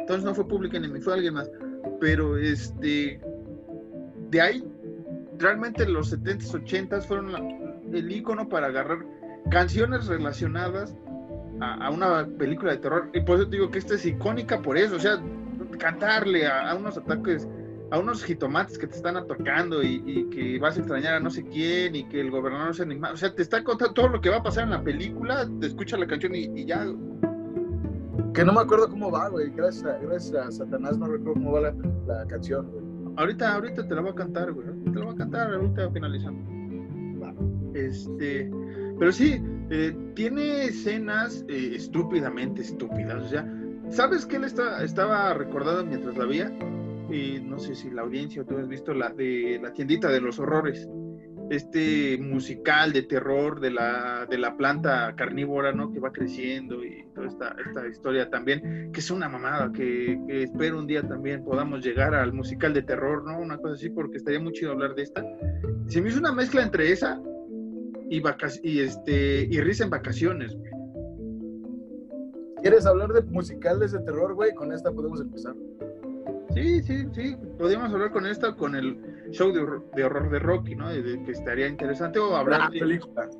[0.00, 1.48] Entonces no fue Public Enemy, fue alguien más.
[2.00, 3.20] Pero este,
[4.30, 4.64] de ahí,
[5.38, 9.06] realmente los 70s, 80s fueron la- el icono para agarrar
[9.50, 10.96] canciones relacionadas
[11.60, 13.10] a, a una película de terror.
[13.12, 15.20] Y por eso te digo que esta es icónica por eso, o sea,
[15.78, 17.48] cantarle a, a unos ataques,
[17.90, 21.30] a unos jitomates que te están atacando y, y que vas a extrañar a no
[21.30, 23.10] sé quién y que el gobernador se anima.
[23.12, 25.66] O sea, te está contando todo lo que va a pasar en la película, te
[25.66, 26.86] escucha la canción y, y ya.
[28.34, 29.50] Que no me acuerdo cómo va, güey.
[29.50, 31.74] Gracias a, gracias a Satanás no recuerdo cómo va la,
[32.06, 32.84] la canción, güey.
[33.16, 34.68] Ahorita, ahorita te la voy a cantar, güey.
[34.92, 36.60] Te la voy a cantar ahorita finalizando.
[37.74, 38.50] Este,
[39.00, 43.24] pero sí, eh, tiene escenas eh, estúpidamente estúpidas.
[43.24, 43.50] O sea,
[43.88, 46.52] ¿sabes qué le está, estaba recordando mientras la veía?
[47.10, 50.20] Y no sé si la audiencia o tú has visto la de la tiendita de
[50.20, 50.86] los horrores.
[51.48, 55.90] Este musical de terror de la, de la planta carnívora, ¿no?
[55.90, 60.42] Que va creciendo y toda esta, esta historia también, que es una mamada, que, que
[60.42, 63.38] espero un día también podamos llegar al musical de terror, ¿no?
[63.40, 65.24] Una cosa así, porque estaría muy chido hablar de esta.
[65.86, 67.18] Se me hizo una mezcla entre esa
[68.10, 68.22] y,
[68.62, 70.54] y, este, y risa en vacaciones.
[70.56, 70.70] güey.
[72.62, 74.52] ¿Quieres hablar de musicales de terror, güey?
[74.54, 75.54] Con esta podemos empezar.
[76.52, 77.36] Sí, sí, sí.
[77.58, 78.98] Podríamos hablar con esta, con el
[79.30, 80.88] show de, horror- de horror de Rocky, ¿no?
[80.90, 82.18] De, de que estaría interesante.
[82.18, 83.30] O hablar La de película.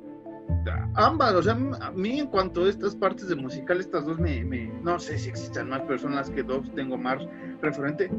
[0.95, 1.33] ambas.
[1.35, 4.71] O sea, a mí en cuanto a estas partes de musical, estas dos me, me-
[4.81, 7.21] no sé si existan más personas que dos, tengo más
[7.61, 8.09] referente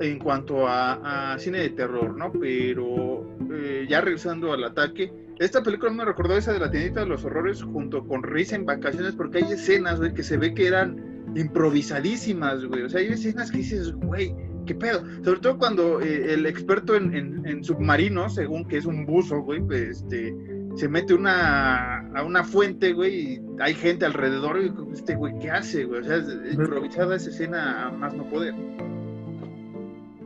[0.00, 2.30] en cuanto a, a cine de terror, ¿no?
[2.32, 7.06] Pero eh, ya regresando al ataque, esta película me recordó esa de la tiendita de
[7.06, 10.66] los horrores junto con Risa en vacaciones, porque hay escenas, güey, que se ve que
[10.66, 12.82] eran improvisadísimas, güey.
[12.82, 15.02] O sea, hay escenas que dices, güey, ¿qué pedo?
[15.22, 19.40] Sobre todo cuando eh, el experto en, en- en submarinos, según que es un buzo,
[19.42, 20.34] güey, pues, este,
[20.76, 25.50] se mete una, a una fuente, güey, y hay gente alrededor, y este güey, ¿qué
[25.50, 26.00] hace, güey?
[26.00, 28.54] O sea, es improvisada esa escena a más no poder.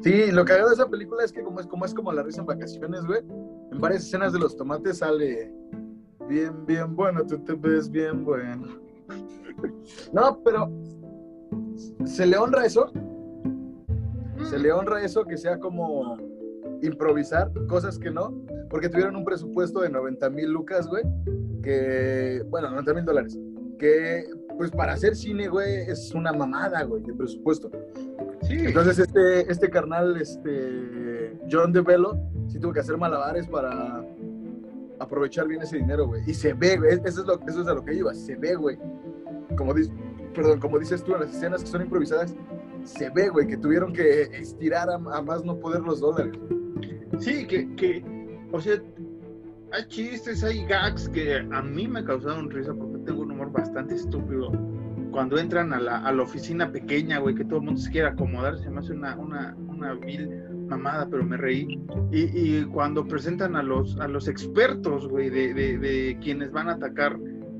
[0.02, 2.40] Sí, lo cagado de esa película es que como es como es como la risa
[2.40, 3.20] en vacaciones, güey.
[3.70, 5.52] En varias escenas de los tomates sale
[6.28, 8.66] bien, bien bueno, tú te ves bien bueno.
[10.12, 10.70] No, pero
[12.04, 12.92] se le honra eso,
[14.48, 16.16] se le honra eso que sea como
[16.82, 18.34] improvisar cosas que no,
[18.68, 21.02] porque tuvieron un presupuesto de 90 mil lucas, güey,
[21.62, 23.38] que, bueno, 90 mil dólares,
[23.78, 24.24] que
[24.56, 27.70] pues para hacer cine, güey, es una mamada, güey, de presupuesto.
[28.50, 34.04] Sí, Entonces este, este carnal, este John DeVelo, sí tuvo que hacer malabares para
[34.98, 36.22] aprovechar bien ese dinero, güey.
[36.26, 36.98] Y se ve, güey.
[37.04, 38.12] Eso es, lo, eso es a lo que iba.
[38.12, 38.76] Se ve, güey.
[39.56, 39.92] Como, dices,
[40.34, 42.34] perdón, como dices tú, en las escenas que son improvisadas,
[42.82, 46.36] se ve, güey, que tuvieron que estirar a, a más no poder los dólares.
[47.20, 48.04] sí, que, que,
[48.50, 48.82] o sea,
[49.72, 53.94] hay chistes, hay gags que a mí me causaron risa porque tengo un humor bastante
[53.94, 54.50] estúpido.
[55.10, 58.08] Cuando entran a la, a la oficina pequeña, güey, que todo el mundo se quiere
[58.08, 60.28] acomodar, se me hace una, una, una vil
[60.68, 61.80] mamada, pero me reí.
[62.12, 62.20] Y,
[62.58, 66.72] y cuando presentan a los, a los expertos, güey, de, de, de quienes van a
[66.72, 67.18] atacar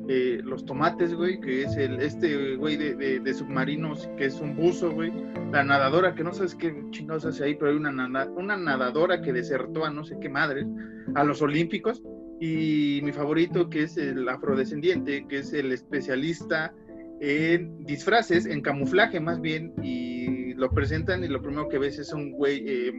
[0.09, 4.40] eh, los tomates, güey, que es el, este güey de, de, de submarinos, que es
[4.40, 5.12] un buzo, güey,
[5.53, 9.20] la nadadora, que no sabes qué chingados hace ahí, pero hay una, nada- una nadadora
[9.22, 10.66] que desertó a no sé qué madre,
[11.14, 12.03] a los olímpicos,
[12.40, 16.72] y mi favorito, que es el afrodescendiente, que es el especialista
[17.21, 22.12] en disfraces, en camuflaje más bien, y lo presentan y lo primero que ves es
[22.12, 22.93] un güey, eh,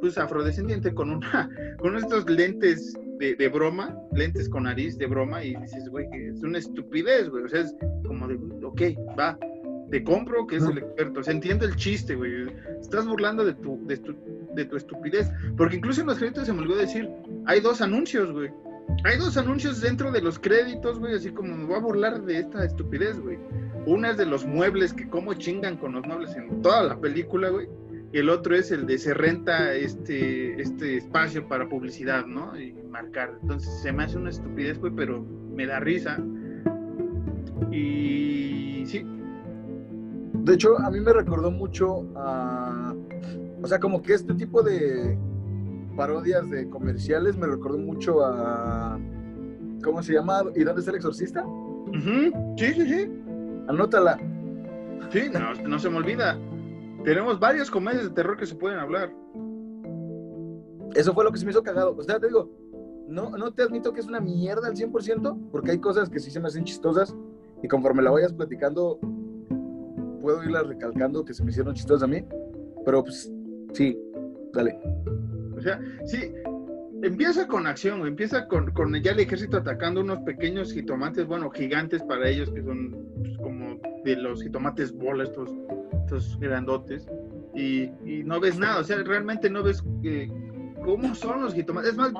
[0.00, 5.44] pues afrodescendiente con una, con estos lentes de, de broma, lentes con nariz de broma,
[5.44, 7.74] y dices, güey, que es una estupidez, güey, o sea, es
[8.06, 8.34] como de,
[8.64, 8.82] ok,
[9.18, 9.38] va,
[9.90, 12.46] te compro que es el experto, se entiende el chiste, güey,
[12.80, 14.14] estás burlando de tu, de tu,
[14.54, 17.08] de tu estupidez, porque incluso en los créditos se me olvidó decir,
[17.46, 18.50] hay dos anuncios, güey.
[19.04, 22.38] Hay dos anuncios dentro de los créditos, güey, así como me voy a burlar de
[22.40, 23.38] esta estupidez, güey.
[23.86, 27.50] Una es de los muebles, que cómo chingan con los muebles en toda la película,
[27.50, 27.68] güey.
[28.12, 32.58] Y el otro es el de se renta este, este espacio para publicidad, ¿no?
[32.58, 33.38] Y marcar.
[33.42, 35.24] Entonces se me hace una estupidez, güey, pero
[35.54, 36.18] me da risa.
[37.70, 39.04] Y sí,
[40.32, 42.94] De hecho, a mí me recordó mucho a.
[43.62, 45.18] O sea, como que este tipo de
[45.96, 48.98] parodias de comerciales me recordó mucho a.
[49.82, 50.44] ¿Cómo se llama?
[50.54, 51.44] ¿Y dónde está el exorcista?
[52.56, 53.10] Sí, sí, sí.
[53.68, 54.18] Anótala.
[55.10, 56.38] Sí, no, no se me olvida.
[57.04, 59.12] Tenemos varias comedias de terror que se pueden hablar.
[60.94, 61.94] Eso fue lo que se me hizo cagado.
[61.96, 62.50] O sea, te digo,
[63.06, 66.30] no, no te admito que es una mierda al 100%, porque hay cosas que sí
[66.30, 67.14] se me hacen chistosas
[67.62, 68.98] y conforme la vayas platicando,
[70.20, 72.24] puedo irlas recalcando que se me hicieron chistosas a mí.
[72.84, 73.32] Pero pues,
[73.72, 73.98] sí,
[74.52, 74.78] dale.
[75.66, 76.32] Sea, sí,
[77.02, 82.28] empieza con acción, empieza con, ya el ejército atacando unos pequeños jitomates, bueno, gigantes para
[82.28, 85.50] ellos, que son pues, como de los jitomates bola, estos,
[86.04, 87.08] estos grandotes,
[87.56, 87.90] y,
[88.24, 90.30] no ves nada, o sea, realmente no ves eh,
[90.84, 91.90] cómo son los jitomates.
[91.90, 92.12] Es más,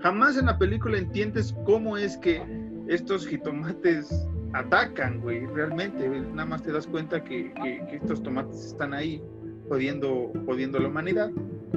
[0.00, 2.42] jamás en la película entiendes cómo es que
[2.88, 7.54] estos jitomates atacan, güey, realmente, nada más te das cuenta que-
[7.88, 9.22] que estos tomates están ahí
[9.68, 11.30] jodiendo, jodiendo a la humanidad.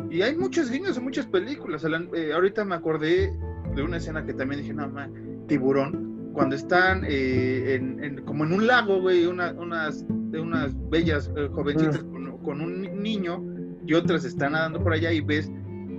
[0.10, 1.86] Y hay muchos guiños en muchas películas.
[2.14, 3.34] Eh, ahorita me acordé
[3.76, 5.10] de una escena que también dije, no, ma,
[5.48, 11.32] tiburón, cuando están eh, en, en- como en un lago, güey, una- unas, unas bellas
[11.36, 13.44] eh, jovencitas con, con un ni- niño
[13.86, 15.52] y otras están nadando por allá y ves,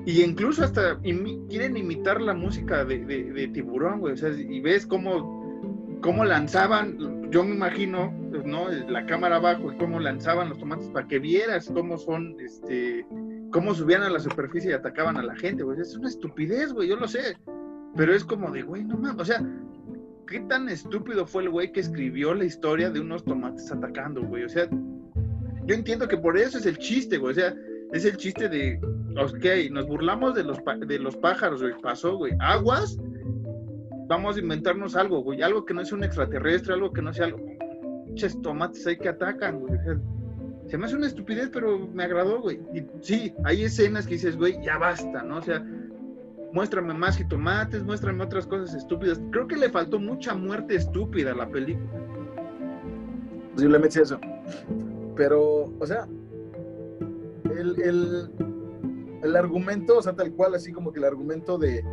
[0.07, 4.31] y incluso hasta imi- quieren imitar la música de, de- de tiburón, güey, o sea,
[4.31, 6.97] y ves cómo, cómo lanzaban,
[7.31, 8.13] yo me imagino,
[8.45, 8.69] ¿no?
[8.89, 13.07] La cámara abajo y cómo lanzaban los tomates para que vieras cómo son, este,
[13.53, 15.81] cómo subían a la superficie y atacaban a la gente, güey.
[15.81, 17.37] Es una estupidez, güey, yo lo sé.
[17.97, 19.45] Pero es como de, güey, no mames, o sea,
[20.27, 24.45] ¿qué tan estúpido fue el güey que escribió la historia de unos tomates atacando, güey?
[24.45, 24.69] O sea,
[25.67, 27.33] yo entiendo que por eso es el chiste, güey.
[27.33, 27.55] O sea,
[27.93, 28.81] es el chiste de,
[29.17, 31.75] ok, nos burlamos de los, de los pájaros, güey.
[31.83, 32.33] Pasó, güey.
[32.41, 32.97] Aguas,
[34.11, 35.41] vamos a inventarnos algo, güey.
[35.41, 37.39] Algo que no sea un extraterrestre, algo que no sea algo.
[38.09, 39.79] Muchos tomates ahí que atacan, güey.
[40.67, 42.61] Se me hace una estupidez, pero me agradó, güey.
[42.75, 45.37] Y sí, hay escenas que dices, güey, ya basta, ¿no?
[45.37, 45.65] O sea,
[46.53, 49.21] muéstrame más jitomates, muéstrame otras cosas estúpidas.
[49.31, 51.89] Creo que le faltó mucha muerte estúpida a la película.
[53.55, 54.19] Posiblemente eso.
[55.15, 56.09] Pero, o sea,
[57.45, 58.31] el, el,
[59.23, 61.85] el argumento, o sea, tal cual, así como que el argumento de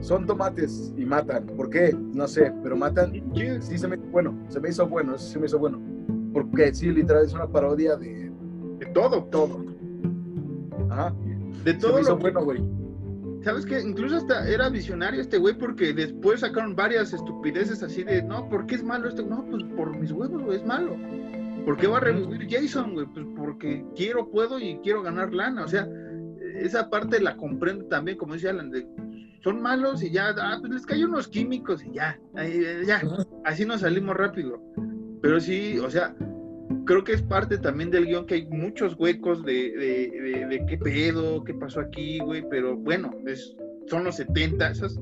[0.00, 1.46] son tomates y matan.
[1.46, 1.96] ¿Por qué?
[2.12, 3.12] No sé, pero matan.
[3.60, 5.80] Sí, se me hizo bueno, se me hizo bueno, eso se me hizo bueno.
[6.32, 8.30] Porque sí, literal, es una parodia de
[8.78, 9.64] De todo, todo.
[10.90, 11.14] Ajá.
[11.64, 12.62] de Se todo me hizo lo bueno, güey.
[13.42, 13.80] ¿Sabes qué?
[13.80, 18.66] Incluso hasta era visionario este güey porque después sacaron varias estupideces así de, no, ¿por
[18.66, 19.22] qué es malo esto?
[19.22, 20.96] No, pues por mis huevos, güey, es malo.
[21.64, 23.06] ¿Por qué va a revivir Jason, güey?
[23.06, 25.64] Pues porque quiero, puedo y quiero ganar lana.
[25.64, 25.88] O sea,
[26.60, 28.86] esa parte la comprendo también, como decía Alan, de,
[29.42, 33.02] son malos y ya, ah, pues les cayó unos químicos y ya, ahí, ya,
[33.44, 34.60] así nos salimos rápido.
[35.22, 36.14] Pero sí, o sea,
[36.84, 40.66] creo que es parte también del guion que hay muchos huecos de, de, de, de
[40.66, 43.56] qué pedo, qué pasó aquí, güey, pero bueno, es,
[43.86, 44.98] son los 70, esas,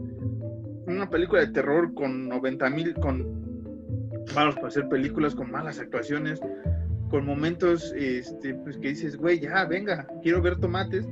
[0.86, 3.44] una película de terror con 90 mil, con
[4.34, 6.40] malos para hacer películas, con malas actuaciones,
[7.10, 11.06] con momentos este, pues que dices, güey, ya, venga, quiero ver tomates.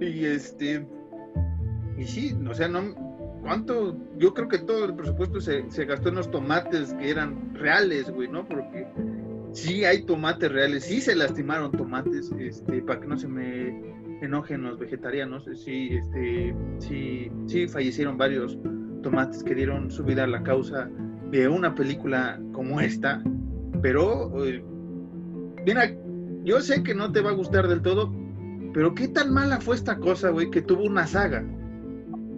[0.00, 0.86] Y este,
[1.98, 2.94] y sí, o sea, no,
[3.42, 3.96] ¿cuánto?
[4.18, 8.10] Yo creo que todo el presupuesto se, se gastó en los tomates que eran reales,
[8.10, 8.46] güey, ¿no?
[8.46, 8.86] Porque
[9.52, 14.62] sí hay tomates reales, sí se lastimaron tomates, este, para que no se me enojen
[14.62, 18.58] los vegetarianos, sí, este, sí, sí fallecieron varios
[19.02, 20.90] tomates que dieron su vida a la causa
[21.30, 23.22] de una película como esta,
[23.82, 24.62] pero eh,
[25.64, 25.90] mira,
[26.44, 28.12] yo sé que no te va a gustar del todo,
[28.72, 31.44] pero qué tan mala fue esta cosa, güey, que tuvo una saga.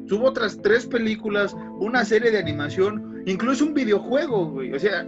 [0.08, 4.72] Tuvo otras tres películas, una serie de animación, incluso un videojuego, güey.
[4.74, 5.06] O sea,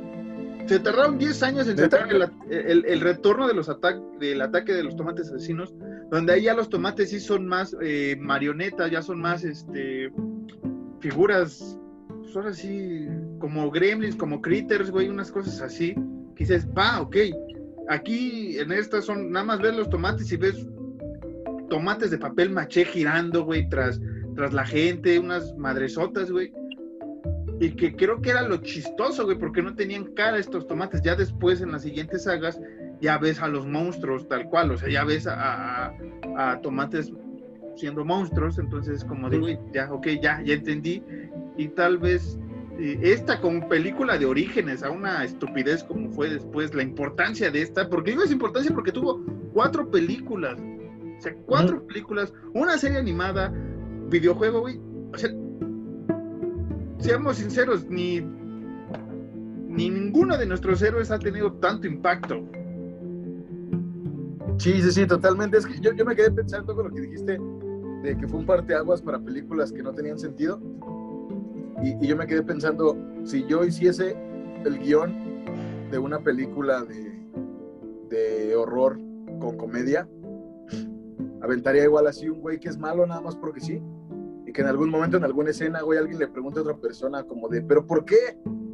[0.67, 4.73] se tardaron 10 años en sacar el, el- el retorno de los ata- del ataque
[4.73, 5.75] de los tomates asesinos,
[6.11, 10.13] donde ahí ya los tomates sí son más eh, marionetas, ya son más este
[11.01, 11.79] figuras,
[12.23, 13.07] pues ahora sí,
[13.39, 15.95] como gremlins, como critters, güey, unas cosas así.
[16.37, 17.17] Que dices, va, ok.
[17.89, 20.67] Aquí en estas son, nada más ves los tomates y ves
[21.69, 24.01] tomates de papel maché girando, güey, tras,
[24.41, 26.51] tras la gente, unas madresotas, güey.
[27.61, 31.03] Y que creo que era lo chistoso, güey, porque no tenían cara estos tomates.
[31.03, 32.59] Ya después, en las siguientes sagas,
[33.03, 35.93] ya ves a los monstruos tal cual, o sea, ya ves a, a-
[36.39, 37.13] a tomates
[37.77, 41.03] siendo monstruos, entonces como de, güey, ya, ok, ya, ya entendí.
[41.59, 42.39] Y tal vez
[42.79, 47.61] eh, esta como película de orígenes a una estupidez como fue después, la importancia de
[47.61, 49.23] esta, porque digo es importancia porque tuvo
[49.53, 53.53] cuatro películas, o sea, cuatro películas, una serie animada,
[54.11, 54.81] videojuego, güey,
[55.13, 55.31] o sea,
[56.99, 62.43] seamos sinceros, ni, ni ninguno de nuestros héroes ha tenido tanto impacto.
[64.59, 65.57] Sí, sí, sí, totalmente.
[65.57, 67.39] Es que yo, yo me quedé pensando con lo que dijiste
[68.03, 70.61] de que fue un parteaguas para películas que no tenían sentido.
[71.83, 74.17] Y, yo me quedé pensando, si yo hiciese
[74.65, 75.15] el guion
[75.91, 77.27] de una película de,
[78.11, 78.99] de horror
[79.41, 80.07] con comedia,
[81.41, 83.81] aventaría igual así un güey que es malo nada más porque sí.
[84.51, 87.23] Y que en algún momento, en alguna escena, güey, alguien le pregunte a otra persona
[87.23, 88.17] como de, ¿pero por qué?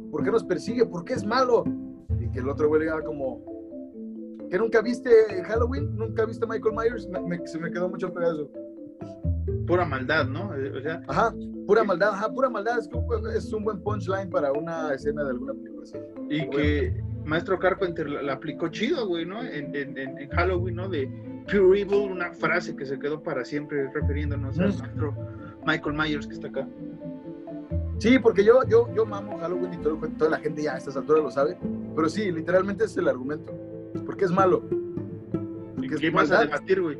[0.09, 0.83] ¿Por qué nos persigue?
[0.87, 1.65] ¿Por qué es malo?
[2.19, 3.43] Y que el otro güey le diga como,
[4.49, 5.11] ¿que nunca viste
[5.45, 5.95] Halloween?
[5.95, 7.07] ¿Nunca viste Michael Myers?
[7.09, 8.49] Me- me- se me quedó mucho eso.
[9.67, 10.55] Pura maldad, ¿no?
[10.55, 11.35] Eh, O sea, Ajá,
[11.67, 12.79] pura maldad, ajá, pura maldad.
[12.79, 15.97] Es, un- es un buen punchline para una escena de alguna película así.
[16.31, 19.43] y que Maestro Carpenter la, la aplicó chido, güey, ¿no?
[19.43, 20.89] En, en- en- en Halloween, ¿no?
[20.89, 21.07] De
[21.51, 24.77] Pure Evil, una frase que se quedó para siempre refiriéndonos al Mm.
[24.79, 25.15] maestro
[25.67, 26.67] Michael Myers que está acá.
[27.97, 30.95] Sí, porque yo, yo, yo mamo Halloween y todo, toda la gente ya a estas
[30.95, 31.57] alturas lo sabe.
[31.95, 33.53] Pero sí, literalmente es el argumento.
[34.05, 34.63] ¿Por qué es malo?
[34.71, 36.97] ¿Y Porque es qué vas a debatir, güey?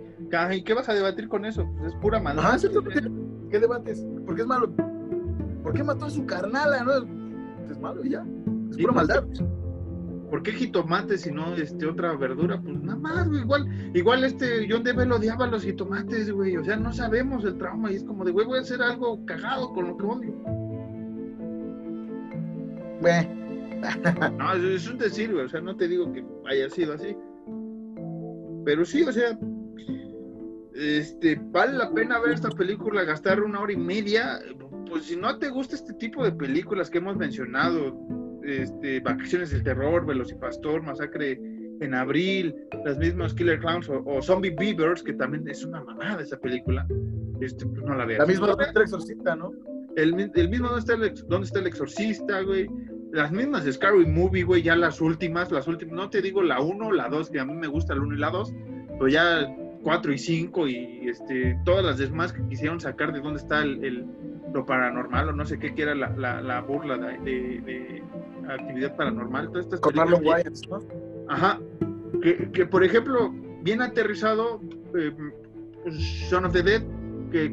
[0.52, 1.66] ¿Y qué vas a debatir con eso?
[1.78, 2.46] Pues es pura maldad.
[2.46, 3.10] Ajá, exactamente.
[3.50, 4.06] ¿Qué debates?
[4.26, 4.70] ¿Por qué es malo?
[5.64, 6.84] ¿Por qué mató a su carnala?
[6.84, 7.72] ¿No?
[7.72, 8.26] Es malo y ya.
[8.70, 9.24] Es Sí, pura pues, maldad.
[10.30, 12.60] ¿Por qué jitomate si no este, otra verdura?
[12.62, 13.42] Pues nada más, güey.
[13.42, 16.58] Igual, igual este John Debe odiaba los jitomates, güey.
[16.58, 19.26] O sea, no sabemos el trauma y es como de, güey, voy a hacer algo
[19.26, 20.34] cagado con lo que odio.
[24.38, 25.46] No, es, es un decir, güey.
[25.46, 27.16] O sea, no te digo que haya sido así.
[28.66, 29.38] Pero sí, o sea,
[30.74, 34.40] este, vale la pena ver esta película, gastar una hora y media.
[34.90, 37.96] Pues si no te gusta este tipo de películas que hemos mencionado,
[38.48, 41.40] este, Vacaciones del Terror, Velocipastor, Masacre
[41.80, 46.22] en Abril, las mismas Killer Clowns o, o Zombie Beavers, que también es una mamada
[46.22, 46.88] esa película,
[47.42, 48.20] este, pues no la veas.
[48.20, 49.52] la misma No, otra exorcista, ¿no?
[49.96, 52.68] el, el mismo ¿dónde está el, dónde está el exorcista, güey?
[53.12, 56.60] Las mismas de Scary Movie, güey, ya las últimas, las últimas, no te digo la
[56.62, 58.54] 1, la 2, que a mí me gusta la 1 y la 2,
[58.94, 59.48] pero ya
[59.84, 63.84] 4 y 5 y este, todas las demás que quisieron sacar de dónde está el,
[63.84, 64.06] el-
[64.54, 68.04] lo paranormal o no sé qué, que era la, la, la burla de, de- de
[68.54, 69.48] actividad paranormal.
[69.50, 70.80] Todas estas Con películas Marlon Wayans, ¿no?
[71.30, 71.60] Ajá.
[72.22, 73.34] Que, que, por ejemplo,
[73.64, 74.62] bien aterrizado,
[74.98, 75.12] eh,
[75.90, 76.82] Shaun of the Dead,
[77.32, 77.50] que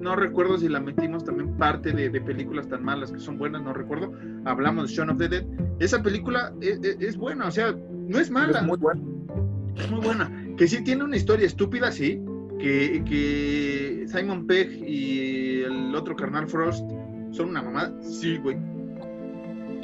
[0.00, 3.62] no recuerdo si la metimos también parte de, de películas tan malas que son buenas,
[3.62, 4.12] no recuerdo.
[4.44, 5.44] Hablamos de Shaun of the Dead.
[5.78, 7.74] Esa película es, es- es buena, o sea,
[8.08, 9.02] no es mala, Es muy bueno.
[9.76, 10.30] es muy buena.
[10.56, 12.20] Que sí tiene una historia estúpida, sí.
[12.58, 16.88] Que, que Simon Pegg y el otro carnal Frost
[17.32, 18.56] son una mamada, sí, güey.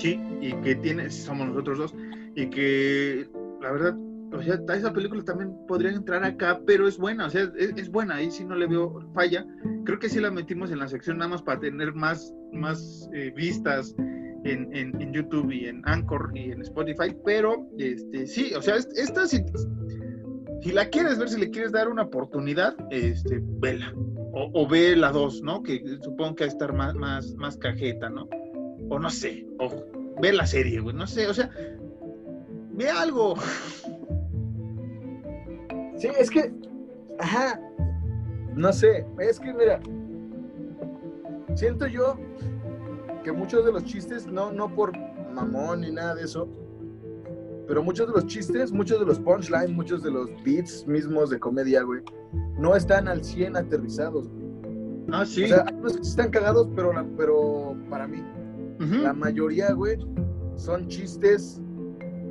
[0.00, 1.94] Sí, y que tiene, somos nosotros dos.
[2.34, 3.28] Y que
[3.60, 3.96] la verdad,
[4.32, 8.14] o sea, esa película también podría entrar acá, pero es buena, o sea, es, buena,
[8.16, 9.44] ahí sí no le veo falla.
[9.84, 13.32] Creo que sí la metimos en la sección nada más para tener más, más eh,
[13.36, 13.94] vistas
[14.44, 18.88] en, en- YouTube y en Anchor y en Spotify, pero este sí, o sea, es-
[18.96, 19.44] esta si,
[20.62, 23.92] si la quieres ver, si le quieres dar una oportunidad, este, vela.
[24.32, 25.62] O, o ve la 2, ¿no?
[25.62, 28.28] Que supongo que va a estar más, más, más cajeta, ¿no?
[28.90, 29.70] O no sé, o
[30.20, 31.50] ve la serie, güey, no sé, o sea,
[32.72, 33.36] ve algo.
[35.96, 36.52] Sí, es que,
[37.18, 37.60] ajá,
[38.54, 39.80] no sé, es que mira,
[41.54, 42.18] siento yo
[43.22, 44.92] que muchos de los chistes, no, no por
[45.32, 46.48] mamón ni nada de eso,
[47.68, 51.38] pero muchos de los chistes, muchos de los punchlines, muchos de los beats mismos de
[51.38, 52.02] comedia, güey,
[52.58, 54.50] no están al 100 aterrizados, güey.
[55.12, 55.44] Ah, sí.
[55.44, 58.22] O sea, hay unos que sí están cagados, pero, pero para mí.
[58.80, 59.98] La mayoría, güey,
[60.56, 61.60] son chistes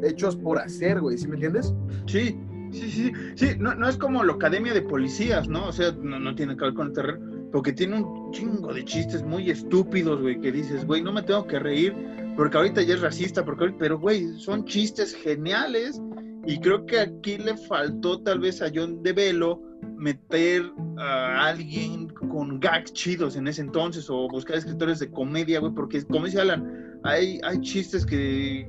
[0.04, 1.74] hechos por hacer, güey, ¿sí me entiendes?
[2.08, 2.40] Sí,
[2.72, 5.68] sí, sí, sí, no, no es como la Academia de Policías, ¿no?
[5.68, 7.20] O sea, no, no tiene que ver con el terror,
[7.52, 11.46] porque tiene un chingo de chistes muy estúpidos, güey, que dices, güey, no me tengo
[11.46, 11.96] que reír,
[12.36, 16.02] porque ahorita ya es racista, porque pero, güey, son chistes geniales,
[16.46, 19.62] y creo que aquí le faltó tal vez a John DeVelo
[19.98, 20.64] meter
[20.98, 26.04] a alguien con gags chidos en ese entonces, o buscar escritores de comedia, güey, porque,
[26.06, 28.68] como dice Alan, hay, hay chistes que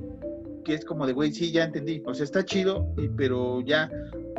[0.63, 2.01] que es como de, güey, sí, ya entendí.
[2.05, 3.89] O sea, está chido, pero ya.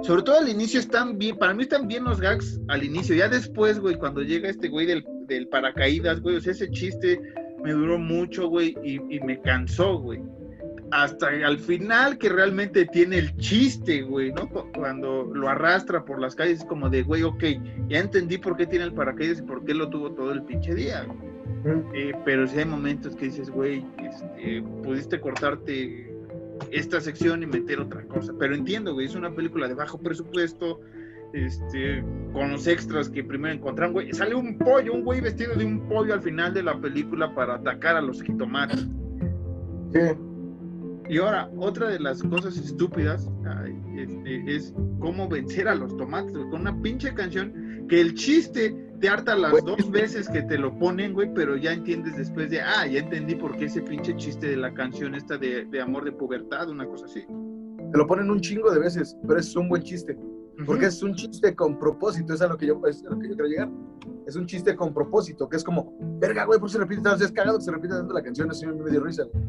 [0.03, 3.15] Sobre todo al inicio están bien, para mí están bien los gags al inicio.
[3.15, 7.21] Ya después, güey, cuando llega este güey del, del paracaídas, güey, o sea, ese chiste
[7.63, 10.21] me duró mucho, güey, y, y me cansó, güey.
[10.93, 14.47] Hasta al final que realmente tiene el chiste, güey, ¿no?
[14.49, 17.43] Cu- Cuando lo arrastra por las calles, es como de, güey, ok,
[17.89, 20.75] ya entendí por qué tiene el paracaídas y por qué lo tuvo todo el pinche
[20.75, 21.33] día, güey.
[21.95, 26.13] Eh, pero sí hay momentos que dices, güey, este, pudiste cortarte
[26.71, 28.35] esta sección y meter otra cosa.
[28.39, 30.81] Pero entiendo, güey, es una película de bajo presupuesto,
[31.33, 34.13] este, con los extras que primero encontraron, güey.
[34.13, 37.55] Sale un pollo, un güey vestido de un pollo al final de la película para
[37.55, 38.87] atacar a los jitomates.
[39.95, 40.01] Sí.
[41.13, 43.29] Y ahora, otra de las cosas estúpidas
[43.95, 49.11] este, es cómo vencer a los tomates, con una pinche canción que el chiste te
[49.11, 49.63] harta las Güey.
[49.63, 53.35] dos veces que te lo ponen, güey, pero ya entiendes después de, ah, ya entendí
[53.35, 56.87] por qué ese pinche chiste de la canción esta de, de amor de pubertad, una
[56.87, 57.21] cosa así.
[57.21, 60.19] Te lo ponen un chingo de veces, pero es un buen chiste.
[60.65, 63.29] Porque es un chiste con propósito, es a lo que yo, es a lo que
[63.29, 63.71] yo quiero llegar.
[64.27, 67.23] Es un chiste con propósito, que es como, verga, güey, por eso se repite tanto,
[67.23, 69.25] es cagado que se repita tanto la canción, así me dio risa.
[69.25, 69.45] güey.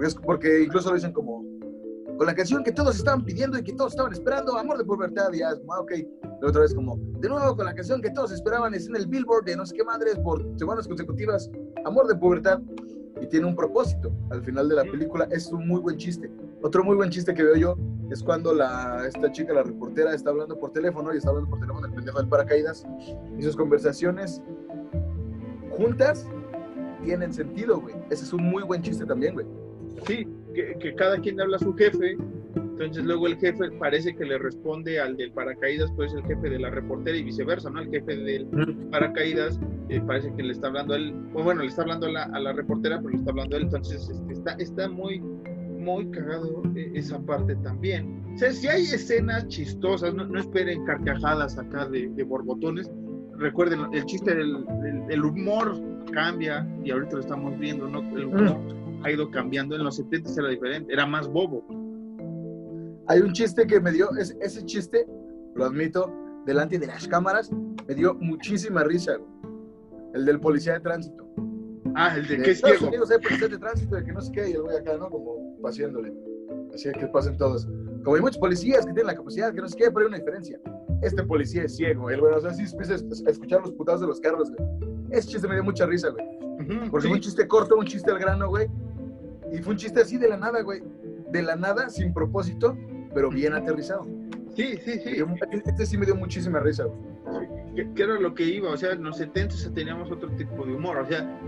[0.00, 1.44] Porque, es, porque incluso lo dicen como,
[2.16, 5.30] con la canción que todos estaban pidiendo y que todos estaban esperando, Amor de Pubertad,
[5.30, 5.92] y como, ah, ok.
[6.40, 9.06] La otra vez como, de nuevo con la canción que todos esperaban, es en el
[9.06, 11.50] Billboard de no sé qué madres por semanas consecutivas,
[11.84, 12.60] Amor de Pubertad,
[13.20, 14.10] y tiene un propósito.
[14.30, 16.30] Al final de la película es un muy buen chiste.
[16.62, 17.76] Otro muy buen chiste que veo yo
[18.10, 21.60] es cuando la, esta chica, la reportera, está hablando por teléfono y está hablando por
[21.60, 22.86] teléfono el pendejo del paracaídas
[23.38, 24.40] y sus conversaciones
[25.76, 26.26] juntas
[27.04, 27.96] tienen sentido, güey.
[28.08, 29.59] Ese es un muy buen chiste también, güey.
[30.06, 32.16] Sí, que, que cada quien habla a su jefe,
[32.54, 36.58] entonces luego el jefe parece que le responde al del paracaídas, pues el jefe de
[36.58, 37.80] la reportera y viceversa, ¿no?
[37.80, 38.46] El jefe del
[38.90, 42.10] paracaídas eh, parece que le está hablando a él, o bueno, le está hablando a
[42.10, 45.20] la, a la reportera, pero le está hablando a él, entonces este, está, está muy,
[45.20, 48.22] muy cagado eh, esa parte también.
[48.34, 52.90] O sea, si hay escenas chistosas, no, no esperen carcajadas acá de, de borbotones,
[53.36, 54.64] recuerden, el chiste del-
[55.06, 55.74] del humor
[56.12, 58.00] cambia y ahorita lo estamos viendo, ¿no?
[58.16, 58.58] El humor
[59.02, 61.64] ha ido cambiando, en los 70 era diferente, era más bobo.
[63.08, 65.06] Hay un chiste que me dio, ese, ese chiste,
[65.54, 66.12] lo admito,
[66.46, 67.50] delante de las cámaras,
[67.86, 69.16] me dio muchísima risa.
[70.14, 71.26] El del policía de tránsito.
[71.94, 72.88] Ah, el de De que es ciego.
[72.88, 75.08] Unidos hay policías de tránsito, de que no sé qué, y el güey acá, ¿no?
[75.08, 76.12] Como paseándole.
[76.74, 77.66] Así que pasen todos.
[78.04, 80.18] Como hay muchos policías que tienen la capacidad, que no sé qué, pero hay una
[80.18, 80.58] diferencia.
[81.02, 84.06] Este policía es ciego, el güey, o sea, sí empieza a escuchar los putados de
[84.06, 84.70] los carros, güey.
[85.10, 86.24] Ese chiste me dio mucha risa, güey.
[86.90, 87.12] Porque sí.
[87.12, 88.68] un chiste corto, un chiste al grano, güey.
[89.52, 90.82] Y fue un chiste así de la nada, güey.
[91.30, 92.76] De la nada, sin propósito,
[93.14, 94.06] pero bien aterrizado.
[94.54, 95.22] Sí, sí, sí.
[95.64, 97.48] Este sí me dio muchísima risa, güey.
[97.74, 100.74] que, que era lo que iba, o sea, en los 70 teníamos otro tipo de
[100.74, 101.38] humor, o sea,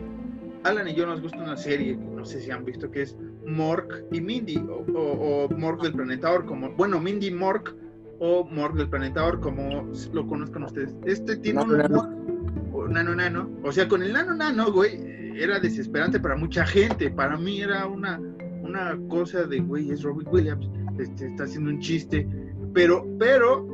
[0.64, 4.05] Alan y yo nos gusta una serie, no sé si han visto, que es Mork
[4.12, 7.74] y Mindy, o, o, o Mork del Planeta Or, como, bueno, Mindy Mork
[8.20, 10.94] o Mork del Planeta Or, como lo conozcan ustedes.
[11.05, 12.03] Este tiene un Nano, nano.
[12.03, 15.00] humor, o nano nano, o sea, con el nano nano, güey,
[15.36, 18.20] era desesperante para mucha gente, para mí era una,
[18.62, 20.68] una cosa de, güey, es Robin Williams,
[20.98, 22.26] este, está haciendo un chiste,
[22.72, 23.68] pero, pero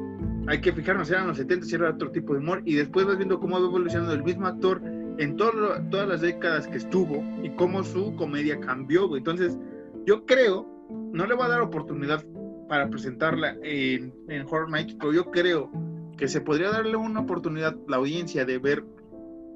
[0.46, 3.16] hay que fijarnos, eran los 70 y era otro tipo de humor, y después vas
[3.16, 4.80] viendo cómo va evolucionando el mismo actor
[5.18, 5.52] en todo
[5.90, 9.18] todas las décadas que estuvo y cómo su comedia cambió, güey.
[9.18, 9.58] Entonces,
[10.06, 10.66] yo creo,
[11.12, 12.24] no le voy a dar oportunidad
[12.68, 15.70] para presentarla en, en Horror Nights, pero yo creo
[16.16, 18.84] que se podría darle una oportunidad a la audiencia de ver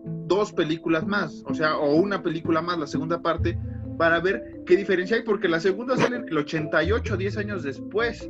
[0.05, 3.59] dos películas más, o sea, o una película más, la segunda parte,
[3.99, 8.29] para ver qué diferencia hay, porque la segunda sale en el 88, 10 años después.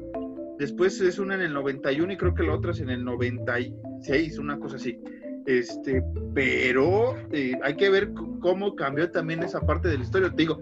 [0.59, 4.39] Después es una en el 91 y creo que la otra es en el 96,
[4.39, 4.99] una cosa así.
[5.47, 6.05] Este,
[6.35, 10.31] pero eh, hay que ver cómo cambió también esa parte de la historia.
[10.31, 10.61] Te digo,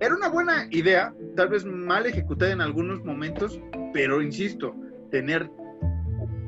[0.00, 3.60] era una buena idea, tal vez mal ejecutada en algunos momentos,
[3.92, 4.74] pero insisto,
[5.10, 5.50] tener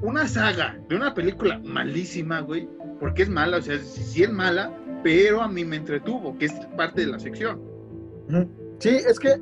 [0.02, 2.68] una saga de una película malísima, güey,
[3.01, 4.72] porque es mala, o sea, sí, sí es mala,
[5.03, 7.61] pero a mí me entretuvo, que es parte de la sección.
[8.78, 9.40] Sí, es que,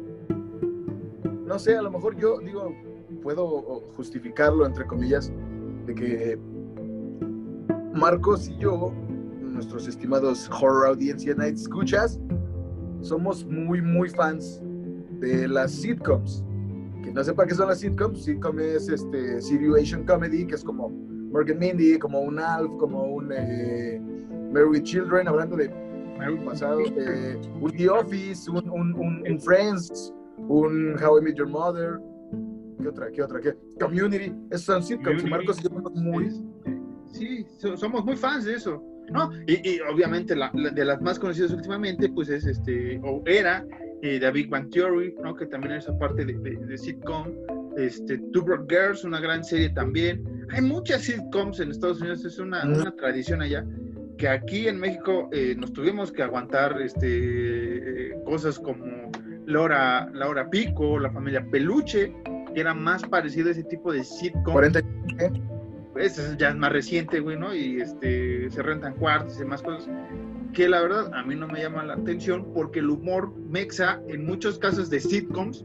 [1.46, 2.74] no sé, a lo mejor yo digo,
[3.22, 5.32] puedo justificarlo, entre comillas,
[5.86, 6.38] de que
[7.94, 8.92] Marcos y yo,
[9.40, 12.18] nuestros estimados horror audiencia night escuchas,
[13.00, 14.60] somos muy, muy fans
[15.20, 16.44] de las sitcoms.
[17.02, 20.90] Que no sepa qué son las sitcoms, sitcom es este, situation comedy, que es como
[21.34, 24.00] Morgan Mindy, como un Alf, como un eh,
[24.52, 25.68] Mary with Children, hablando de
[26.44, 31.48] pasado, eh, un The Office, un, un, un, un Friends, un How I Met Your
[31.48, 31.98] Mother,
[32.80, 33.10] ¿qué otra?
[33.10, 33.40] ¿Qué otra?
[33.40, 33.52] ¿Qué?
[33.80, 36.30] Community, esos son sitcoms, Marcos y yo muy...
[37.12, 38.80] Sí, so- somos muy fans de eso.
[39.10, 39.30] ¿no?
[39.48, 43.66] Y, y obviamente la, la- de las más conocidas últimamente, pues es este, o era
[44.02, 45.34] eh, Bang Theory, ¿no?
[45.34, 47.26] Que también es parte de, de- de sitcom.
[47.76, 50.24] Este, Two Broke Girls, una gran serie también.
[50.50, 53.64] Hay muchas sitcoms en Estados Unidos, es una, una tradición allá.
[54.18, 59.10] Que aquí en México eh, nos tuvimos que aguantar este, eh, cosas como
[59.46, 62.14] Laura, Laura Pico, la familia Peluche,
[62.54, 64.52] que era más parecido a ese tipo de sitcom.
[64.52, 64.80] 40
[65.96, 67.54] Ese es ya es más reciente, güey, ¿no?
[67.54, 69.90] Y este, se rentan cuartos y demás cosas.
[70.52, 74.24] Que la verdad a mí no me llama la atención porque el humor mexa, en
[74.24, 75.64] muchos casos de sitcoms,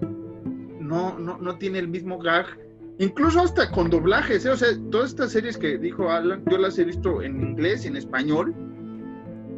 [0.89, 2.47] no, no, no tiene el mismo gag.
[2.97, 4.49] Incluso hasta con doblajes, ¿eh?
[4.49, 7.87] O sea, todas estas series que dijo Alan, yo las he visto en inglés y
[7.87, 8.53] en español.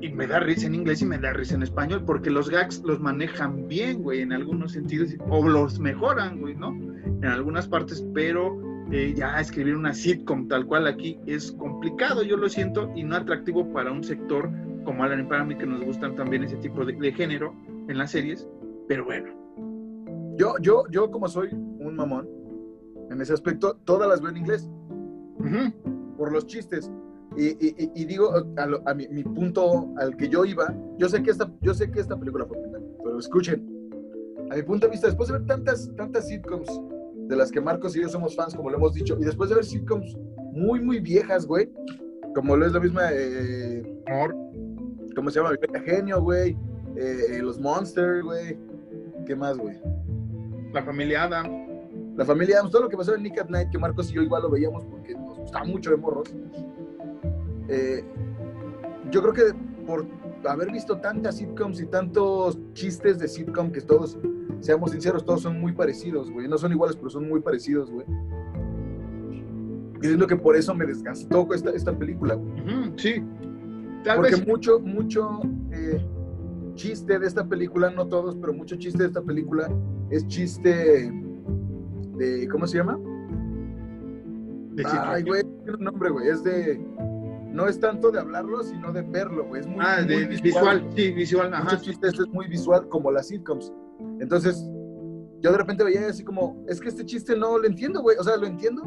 [0.02, 2.82] Y me da risa en inglés y me da risa en español porque los gags
[2.84, 5.16] los manejan bien, güey, en algunos sentidos.
[5.30, 6.70] O los mejoran, güey, ¿no?
[6.70, 8.60] En algunas partes, pero
[8.92, 13.16] eh, ya escribir una sitcom tal cual aquí es complicado, yo lo siento, y no
[13.16, 14.52] atractivo para un sector
[14.84, 17.56] como Alan y para mí que nos gustan también ese tipo de, de género
[17.88, 18.48] en las series,
[18.88, 19.41] pero bueno.
[20.42, 22.28] Yo, yo, yo como soy un mamón,
[23.12, 24.68] en ese aspecto, todas las veo en inglés,
[25.38, 25.72] Ujú.
[26.18, 26.90] por los chistes.
[27.38, 31.08] Y, y- y- digo, a, lo- a mi, mi punto al que yo iba, yo
[31.10, 32.58] sé que esta, yo sé que esta película fue
[33.04, 33.68] pero escuchen,
[34.50, 36.68] a mi punto de vista, después de ver tantas, tantas sitcoms
[37.28, 39.58] de las que Marcos y yo somos fans, como lo hemos dicho, y después de
[39.58, 40.18] ver sitcoms
[40.54, 41.70] muy, muy viejas, güey,
[42.34, 43.84] como lo es la misma, eh.
[45.16, 45.52] ¿cómo se llama?
[45.86, 46.58] Genio, güey,
[46.96, 48.58] eh, eh, los Monsters, güey,
[49.28, 49.78] ¿qué más, güey?
[50.74, 51.68] La familia Adam.
[52.16, 54.22] La familia Adams, todo lo que pasó en Nick at Night, que Marcos y yo
[54.22, 56.34] igual lo veíamos porque nos gustaba mucho de morros.
[57.68, 58.04] Eh,
[59.10, 59.44] yo creo que
[59.86, 60.06] por
[60.46, 64.18] haber visto tantas sitcoms y tantos chistes de sitcom que todos,
[64.60, 66.48] seamos sinceros, todos son muy parecidos, güey.
[66.48, 68.06] No son iguales, pero son muy parecidos, güey.
[70.02, 72.52] Y siento que por eso me desgastó esta, esta película, güey.
[72.98, 73.24] Sí.
[74.04, 74.48] Tal Porque vez.
[74.48, 75.42] mucho, mucho
[75.72, 76.04] eh,
[76.76, 79.70] chiste de esta película, no todos, pero mucho chiste de esta película
[80.10, 81.12] es chiste
[82.18, 83.00] de, ¿cómo se llama?
[84.76, 86.30] de Ay, güey, tiene un nombre, güey.
[86.30, 86.78] Es de.
[87.52, 89.62] No es tanto de hablarlo, sino de verlo, güey.
[89.62, 90.90] Es muy, ah, muy de visual.
[90.96, 91.82] sí, visual, Mucho ajá.
[91.82, 93.74] chiste, esto es muy visual, como las sitcoms.
[94.22, 94.64] Entonces,
[95.42, 98.16] yo de repente veía así como, es que este chiste no lo entiendo, güey.
[98.18, 98.84] O sea, lo entiendo,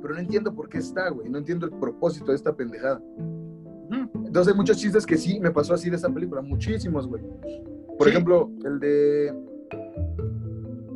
[0.00, 1.28] pero no entiendo por qué está, güey.
[1.28, 3.02] No entiendo el propósito de esta pendejada.
[4.28, 6.40] Entonces, hay muchos chistes que sí me pasó así de esta película.
[6.42, 7.22] Muchísimos, güey.
[7.98, 8.10] Por Sí.
[8.10, 9.34] ejemplo, el de.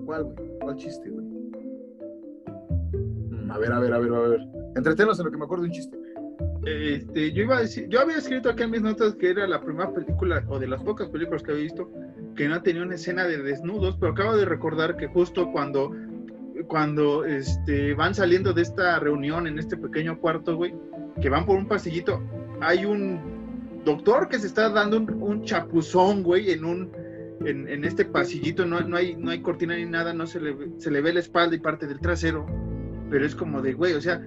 [0.07, 0.37] ¿Cuál, güey?
[0.61, 1.27] ¿Cuál chiste, güey?
[3.31, 4.41] Mm, A ver, a ver, a ver, a ver.
[4.77, 5.99] Entretenos en lo que me acuerdo de un chiste.
[6.65, 9.61] Este, yo iba a decir, yo había escrito aquí en mis notas que era la
[9.61, 11.91] primera película o de las pocas películas que había visto
[12.37, 15.91] que no tenía una escena de desnudos, pero acabo de recordar que justo cuando
[16.69, 20.73] cuando este, van saliendo de esta reunión en este pequeño cuarto, güey,
[21.21, 22.23] que van por un pasillito,
[22.63, 26.91] hay un doctor que se está dando un, chapuzón, güey, en un
[27.45, 30.91] en, este pasillito, no, no, hay, no hay cortina ni nada, no se le, se
[30.91, 32.47] le ve la espalda y parte del trasero,
[33.11, 34.23] pero es como de, güey, o sea,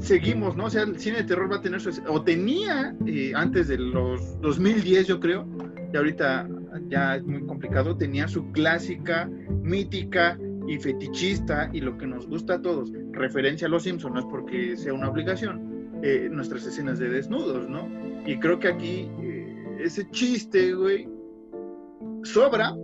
[0.00, 0.66] seguimos, ¿no?
[0.66, 1.90] O sea, el cine de terror va a tener su...
[2.08, 5.46] O tenía eh, antes de los 2010, yo creo,
[5.92, 6.48] y ahorita
[6.88, 9.28] ya es muy complicado, tenía su clásica,
[9.62, 14.20] mítica y fetichista y lo que nos gusta a todos, referencia a los Simpsons, no
[14.20, 15.69] es porque sea una obligación,
[16.02, 17.88] eh, nuestras escenas de desnudos, ¿no?
[18.26, 21.08] Y creo que aquí eh, ese chiste, güey,
[22.22, 22.74] sobra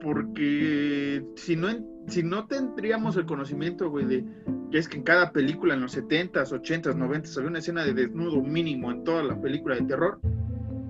[0.00, 1.68] porque si no,
[2.06, 4.24] si no tendríamos el conocimiento, güey, de
[4.70, 7.94] que es que en cada película en los 70s, 80s, 90s había una escena de
[7.94, 10.20] desnudo mínimo en toda la película de terror,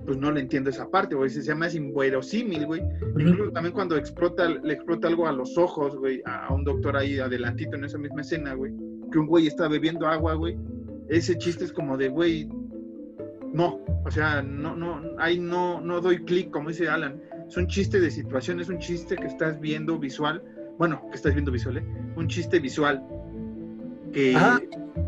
[0.05, 2.81] pues no le entiendo esa parte, güey, se llama inverosímil, güey.
[3.17, 7.19] Incluso también cuando explota, le explota algo a los ojos, güey, a un doctor ahí
[7.19, 8.73] adelantito en esa misma escena, güey,
[9.11, 10.57] que un güey está bebiendo agua, güey.
[11.09, 12.47] Ese chiste es como de, güey,
[13.53, 17.21] no, o sea, no, no, ahí no, no doy clic, como dice Alan.
[17.47, 20.43] Es un chiste de situación, es un chiste que estás viendo visual,
[20.77, 21.83] bueno, que estás viendo visual, ¿eh?
[22.15, 23.03] Un chiste visual
[24.13, 24.61] que, Ajá.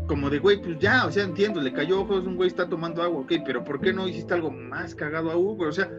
[0.08, 3.02] como de, güey, pues ya, o sea, entiendo, le cayó ojos, un güey está tomando
[3.02, 5.66] agua, ok, pero ¿por qué no hiciste algo más cagado a Hugo?
[5.66, 5.90] O sea,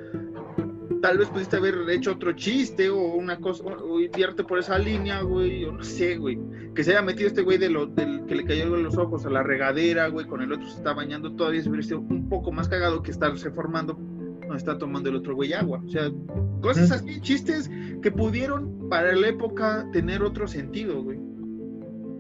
[1.04, 5.22] tal vez pudiste haber hecho otro chiste o una cosa, o, irte por esa línea,
[5.22, 6.40] güey, o no sé, güey.
[6.74, 9.26] Que se haya metido este güey de lo, del que le cayó en los ojos
[9.26, 12.30] a la regadera, güey, con el otro se está bañando, todavía se hubiera sido un
[12.30, 15.82] poco más cagado que estarse formando donde está tomando el otro güey agua.
[15.86, 16.10] O sea,
[16.62, 17.70] cosas así, chistes
[18.02, 21.20] que pudieron para la época tener otro sentido, güey.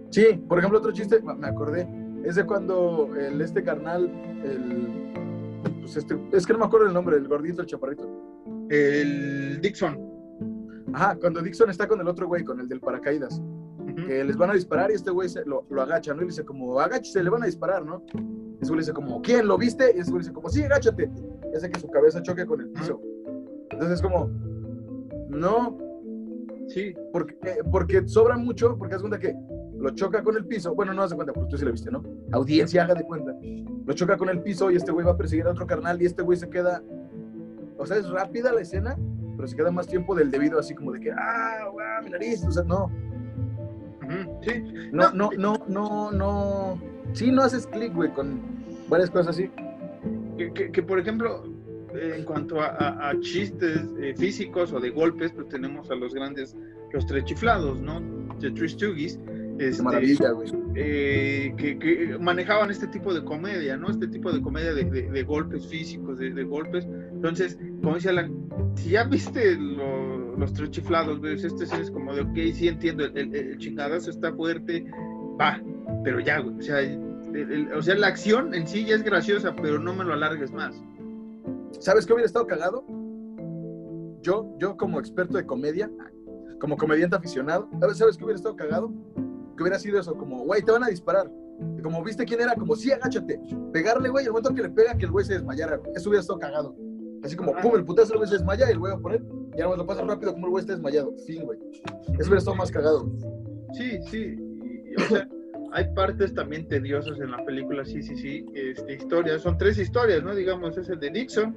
[0.09, 1.87] Sí, por ejemplo, otro chiste, me acordé,
[2.25, 4.11] es de cuando el, este carnal,
[4.43, 8.33] el, pues este, es que no me acuerdo el nombre, el gordito, el chaparrito.
[8.69, 9.99] El Dixon.
[10.93, 13.41] Ajá, cuando Dixon está con el otro güey, con el del paracaídas,
[14.07, 16.19] que les van a disparar y este güey se- lo, lo agacha, ¿no?
[16.21, 18.03] Y le dice como, agáchese, le van a disparar, ¿no?
[18.13, 19.47] Y ese güey le dice como, ¿quién?
[19.47, 19.93] ¿Lo viste?
[19.95, 21.09] Y ese güey le dice como, sí, agáchate.
[21.51, 22.99] Y hace que su cabeza choque con el piso.
[23.71, 24.29] Entonces es como,
[25.29, 25.77] no,
[26.69, 27.35] Sí, porque,
[27.71, 29.35] porque sobra mucho, porque haz cuenta que
[29.77, 31.91] lo choca con el piso, bueno, no haz de cuenta, porque tú sí lo viste,
[31.91, 32.01] ¿no?
[32.31, 33.35] Audiencia, haga de cuenta.
[33.85, 36.05] Lo choca con el piso y este güey va a perseguir a otro carnal y
[36.05, 36.81] este güey se queda,
[37.83, 38.97] o sea, es rápida la escena,
[39.35, 42.43] pero se queda más tiempo del debido, así como de que, ah, guau, mi nariz,
[42.45, 42.89] o sea, no,
[44.41, 44.63] sí.
[44.91, 46.81] no, no, no, no, no,
[47.13, 48.41] sí, no haces clic, güey, con
[48.89, 49.49] varias cosas así.
[50.37, 51.43] Que, que- que, por ejemplo,
[51.95, 55.95] eh, en cuanto a, a- a chistes eh, físicos o de golpes, pues tenemos a
[55.95, 56.55] los grandes,
[56.91, 58.01] los tres chiflados, ¿no?
[58.39, 59.19] The Three Stooges.
[59.59, 60.49] Qué este, maravilla, güey.
[60.75, 63.89] Eh, que, manejaban este tipo de comedia, ¿no?
[63.89, 66.85] Este tipo de comedia de, golpes físicos, de, golpes.
[67.11, 68.33] Entonces, como Alan,
[68.75, 73.05] si ya viste lo- los tres chiflados, güey, este es como de, ok, sí entiendo,
[73.05, 74.85] el, el- chingadazo está fuerte,
[75.39, 75.61] va,
[76.03, 76.79] pero ya, güey, o sea,
[77.75, 80.75] o sea, la acción en sí ya es graciosa, pero no me lo alargues más.
[81.79, 82.83] ¿Sabes qué hubiera estado cagado?
[84.21, 85.89] Yo, yo como experto de comedia,
[86.59, 88.91] como comediante aficionado, ¿sabes, ¿sabes qué hubiera estado cagado?
[89.55, 91.31] Que hubiera sido eso, como, güey, te van a disparar.
[91.81, 93.39] Como viste quién era, como, sí, agáchate.
[93.71, 95.79] Pegarle, güey, el momento que le pega, que el güey se desmayara.
[95.95, 96.75] Eso hubiera estado cagado.
[97.23, 99.23] Así como, pum, el putazo, el güey se desmaya y el güey va a poner.
[99.55, 101.13] Y ahora lo pasa rápido como el güey está desmayado.
[101.25, 101.59] Fin, güey.
[102.19, 103.09] Eso hubiera estado más cagado.
[103.73, 104.35] Sí, sí,
[104.97, 105.27] o sea,
[105.73, 110.23] hay partes también tediosas en la película, sí, sí, sí, este, historias, son tres historias,
[110.23, 110.35] ¿no?
[110.35, 111.55] Digamos, es el de Dixon,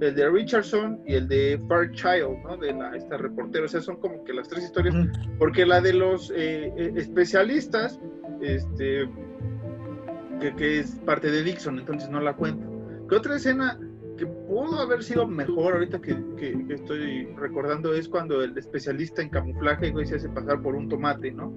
[0.00, 2.56] el de Richardson y el de Fairchild, ¿no?
[2.56, 4.94] De la, esta reportera, o sea, son como que las tres historias,
[5.38, 7.98] porque la de los eh, eh, especialistas,
[8.40, 9.08] este,
[10.40, 12.66] que, que es parte de Dixon, entonces no la cuento.
[13.08, 13.78] ¿Qué otra escena
[14.18, 19.22] que pudo haber sido mejor ahorita que, que- que estoy recordando es cuando el especialista
[19.22, 21.52] en camuflaje, güey, se hace pasar por un tomate, ¿no?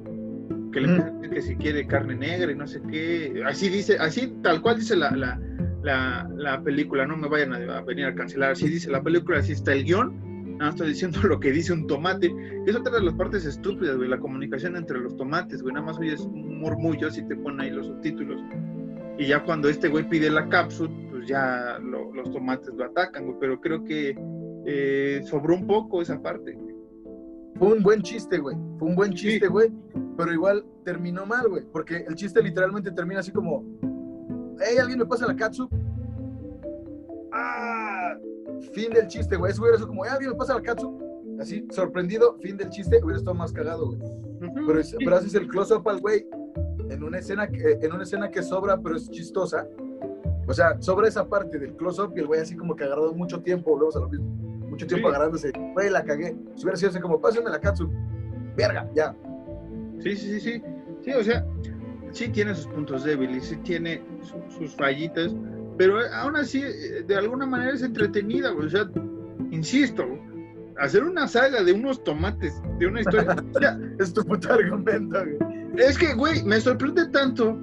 [0.71, 3.41] Que le decir que si quiere carne negra y no sé qué.
[3.45, 5.39] Así dice, así tal cual dice la, la,
[5.83, 8.51] la, la película, no me vayan a, venir a cancelar.
[8.51, 10.29] Así dice la película, así está el guion.
[10.57, 12.33] Nada más estoy diciendo lo que dice un tomate.
[12.65, 15.73] Es otra de las partes estúpidas, güey, la comunicación entre los tomates, güey.
[15.73, 18.41] Nada más oyes un murmullo si te ponen ahí los subtítulos.
[19.17, 23.25] Y ya cuando este güey pide la cápsula, pues ya lo- los tomates lo atacan,
[23.25, 23.37] güey.
[23.39, 24.15] Pero creo que
[24.65, 26.57] eh, sobró un poco esa parte.
[27.55, 28.55] Fue un buen chiste, güey.
[28.77, 29.69] Fue un buen chiste, güey.
[30.17, 31.63] Pero igual terminó mal, güey.
[31.71, 33.63] Porque el chiste literalmente termina así como:
[34.61, 35.71] Hey, ¿alguien me pasa la catsup?
[37.31, 38.15] Ah,
[38.73, 39.51] fin del chiste, güey.
[39.51, 41.01] Eso hubiera sido como: "Hey, ¿alguien me pasa la catsup?
[41.39, 43.99] Así, sorprendido, fin del chiste, hubiera estado más cagado, güey.
[44.65, 46.25] Pero, es- pero haces el close-up al güey
[46.89, 49.67] en una escena que, en una escena que sobra, pero es chistosa.
[50.47, 53.41] O sea, sobra esa parte del close-up y el güey así como que agarrado mucho
[53.41, 54.25] tiempo, volvemos a lo mismo.
[54.69, 55.13] Mucho tiempo Sí.
[55.15, 55.51] agarrándose.
[55.73, 56.35] Güey, la cagué.
[56.55, 57.89] Si hubiera sido así como, pásenme la catsup.
[58.57, 59.15] Verga, ya.
[59.99, 60.63] Sí, sí, sí, sí.
[61.03, 61.45] Sí, o sea,
[62.11, 65.35] sí tiene sus puntos débiles, sí tiene su- sus fallitas,
[65.77, 68.67] pero aún así, eh, de alguna manera es entretenida, güey.
[68.67, 68.89] O sea,
[69.51, 70.05] insisto,
[70.77, 73.35] hacer una saga de unos tomates, de una historia.
[73.99, 75.37] Es tu puto argumento, güey.
[75.77, 77.57] es que, güey, me sorprende tanto,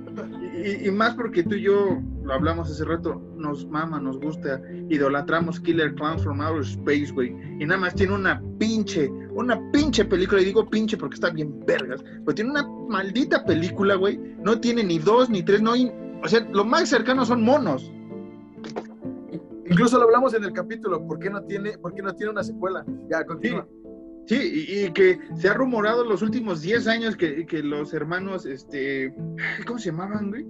[0.54, 4.60] y, y más porque tú y yo lo hablamos hace rato, nos mama, nos gusta,
[4.90, 7.28] idolatramos Killer Clowns from Outer Space, güey,
[7.60, 11.64] y nada más tiene una pinche, una pinche película, y digo pinche porque está bien
[11.64, 15.92] vergas, pero tiene una maldita película, güey, no tiene ni dos ni tres, no hay,
[16.22, 17.92] o sea, lo más cercano son monos.
[19.68, 21.04] Incluso lo hablamos en el capítulo.
[21.08, 22.84] ¿Por qué no tiene, por qué no tiene una secuela?
[23.10, 23.66] Ya, continúa.
[24.26, 24.36] Sí,
[24.68, 29.12] y, y que se ha rumorado los últimos 10 años que, que los hermanos, este,
[29.66, 30.46] ¿cómo se llamaban, güey?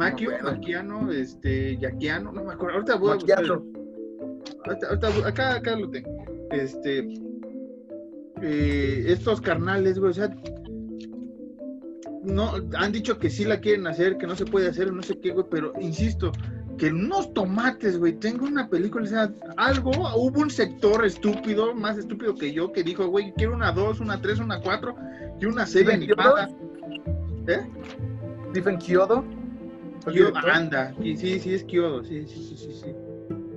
[0.00, 0.50] Maquio, No.
[0.50, 2.76] Maquiano, este, Yaquiano, no me acuerdo.
[2.76, 3.44] Ahorita voy a buscar.
[4.66, 6.08] Ahorita- ahorita- acá, acá lo tengo.
[6.50, 7.06] Este,
[8.42, 10.34] eh, estos carnales, güey, o sea,
[12.24, 15.18] no, han dicho que sí la quieren hacer, que no se puede hacer, no sé
[15.20, 16.32] qué, güey, pero insisto,
[16.76, 21.98] que unos tomates, güey, tengo una película, o sea, algo, hubo un sector estúpido, más
[21.98, 24.94] estúpido que yo, que dijo, güey, quiero una 2, una 3, una 4,
[25.40, 26.50] y una serie ¿Stephen animada.
[27.46, 27.66] ¿Eh?
[28.50, 29.24] Stephen Kyodo.
[30.00, 30.50] ¿Fue el Kyo- director?
[30.50, 32.94] anda, y sí, sí, es Kyodo, sí, sí, sí, sí, sí.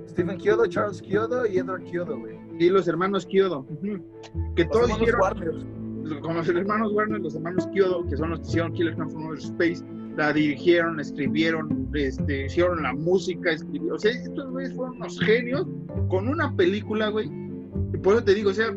[0.08, 2.36] Stephen Kyodo, Charles Kyodo y Edward Kyodo, güey.
[2.58, 3.66] Sí, los hermanos Kyodo.
[4.54, 6.20] Que Los todos hermanos hicieron, Warner.
[6.20, 9.26] como los hermanos Warner, los hermanos Kyodo, que son los que hicieron Killer Clown from
[9.26, 9.84] Outer Space,
[10.16, 13.96] la dirigieron, escribieron, este, hicieron la música, escribieron.
[13.96, 15.66] O sea, estos güeyes fueron unos genios
[16.08, 17.28] con una película, güey.
[17.92, 18.72] Y por eso te digo, o sea,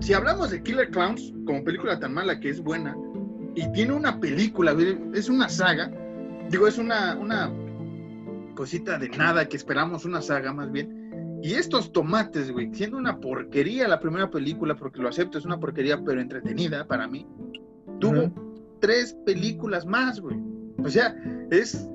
[0.00, 2.96] si hablamos de Killer Clowns como película tan mala que es buena,
[3.54, 5.92] y tiene una película, güey, es una saga,
[6.50, 7.50] digo, es una, una
[8.54, 11.38] cosita de nada que esperamos, una saga más bien.
[11.42, 15.58] Y estos tomates, güey, siendo una porquería la primera película, porque lo acepto, es una
[15.58, 17.26] porquería, pero entretenida para mí,
[17.98, 18.30] tuvo
[18.80, 20.38] tres películas más, güey.
[20.84, 21.16] O sea,
[21.50, 21.88] es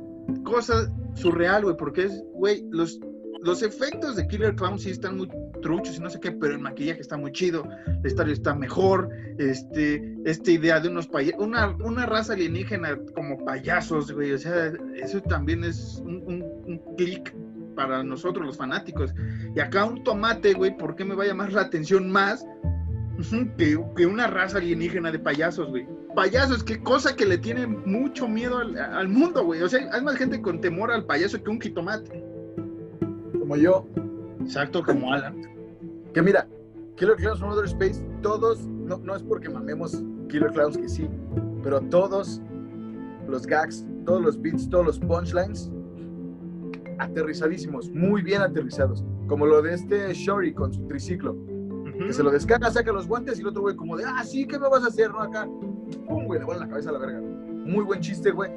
[0.44, 3.00] cosa surreal, güey, porque es, güey, los,
[3.44, 5.30] los efectos de Killer Clown sí están muy
[5.62, 7.68] truchos y no sé qué, pero el maquillaje está muy chido,
[8.02, 14.12] la historia está mejor, este, esta idea de unos una, una raza alienígena como payasos,
[14.12, 17.34] güey, o sea, eso también es un, un, un clic
[17.76, 19.14] para nosotros los fanáticos.
[19.56, 22.46] Y acá un tomate, güey, ¿por qué me va a llamar la atención más
[23.58, 25.88] que, que una raza alienígena de payasos, güey?
[26.16, 29.62] Payasos, qué cosa que le tiene mucho miedo al, al mundo, güey.
[29.62, 32.24] O sea, hay más gente con temor al payaso que un jitomate.
[33.38, 33.88] Como yo,
[34.46, 35.42] Exacto, como Alan.
[36.14, 36.48] que mira,
[36.96, 41.10] Killer Clowns from Outer Space, todos, no, no es porque mamemos Killer Clowns que sí,
[41.64, 42.42] pero todos
[43.28, 45.72] los gags, todos los beats, todos los punchlines,
[47.00, 49.04] aterrizadísimos, muy bien aterrizados.
[49.28, 51.36] Como lo de este Shory con su triciclo,
[51.98, 54.46] que se lo descarga, saca los guantes y el otro güey como de, ah, sí,
[54.46, 55.20] ¿qué me vas a hacer, no?
[55.20, 55.48] Acá,
[56.08, 57.20] pum, güey, le vuelve la cabeza a la verga.
[57.20, 58.52] Muy buen chiste, güey.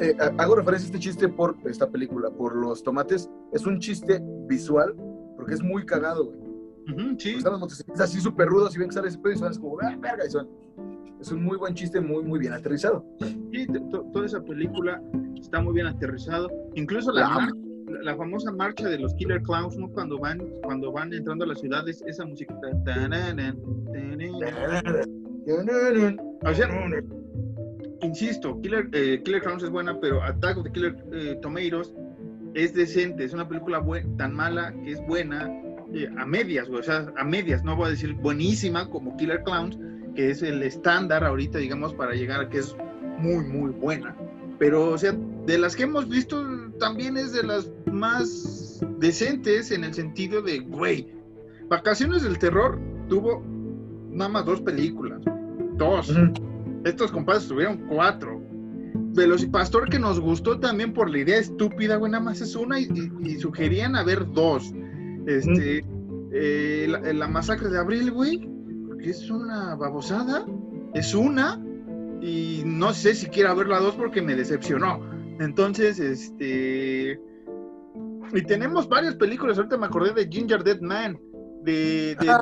[0.00, 3.28] Eh, ha- hago referencia a este chiste por esta película, por los tomates.
[3.52, 4.94] Es un chiste visual,
[5.36, 6.38] porque es muy cagado, güey.
[6.92, 7.30] Ujú, sí.
[7.36, 9.60] Están los motociclistas así súper rudos y ven que sale ese pedo y son así
[9.60, 10.48] como, ah, verga, y son.
[11.20, 13.04] Es un muy buen chiste, muy, muy bien aterrizado.
[13.52, 13.66] Sí,
[14.12, 15.02] toda esa película
[15.40, 16.48] está muy bien aterrizado.
[16.76, 17.48] Incluso la,
[18.02, 19.90] la famosa marcha de los Killer Clowns, ¿no?
[19.90, 22.54] Cuando van, cuando van entrando a las ciudades, esa música.
[22.54, 22.60] O
[26.54, 26.68] sea,
[28.02, 31.94] insisto, Killer, eh, Killer Clowns es buena, pero Attack of the Killer eh, Tomatoes
[32.54, 33.24] es decente.
[33.24, 33.84] Es una película
[34.16, 35.50] tan mala que es buena
[35.94, 36.80] eh, a medias, güey.
[36.80, 37.64] O sea, a medias.
[37.64, 39.78] No voy a decir buenísima como Killer Clowns,
[40.14, 42.76] que es el estándar ahorita, digamos, para llegar a que es
[43.18, 44.16] muy, muy buena.
[44.58, 46.44] Pero, o sea, de las que hemos visto,
[46.78, 51.12] también es de las más decentes en el sentido de, güey,
[51.68, 52.78] Vacaciones del Terror
[53.08, 53.42] tuvo
[54.10, 55.20] nada más dos películas.
[55.76, 56.12] Dos.
[56.88, 58.40] Estos compadres tuvieron cuatro.
[59.14, 62.84] Velocipastor que nos gustó también por la idea estúpida, güey, nada más es una y,
[62.84, 64.72] y- y sugerían haber dos.
[65.26, 65.84] Este,
[66.32, 68.48] eh, la, la masacre de abril, güey,
[68.86, 70.46] porque es una babosada,
[70.94, 71.62] es una
[72.20, 75.00] y no sé si quiera ver la dos porque me decepcionó.
[75.40, 77.20] Entonces, este,
[78.32, 79.56] y tenemos varias películas.
[79.58, 81.18] Ahorita me acordé de Ginger Dead Man,
[81.72, 82.38] de, de,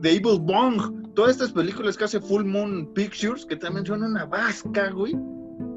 [0.00, 1.12] de Evil Bong.
[1.14, 5.14] Todas estas películas que hace Full Moon Pictures, que también son una vasca, güey.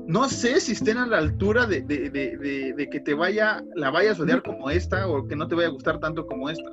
[0.06, 3.64] No sé si estén a la altura de, de- de- de- de que te vaya,
[3.76, 6.50] la vayas a odiar como esta o que no te vaya a gustar tanto como
[6.50, 6.70] esta.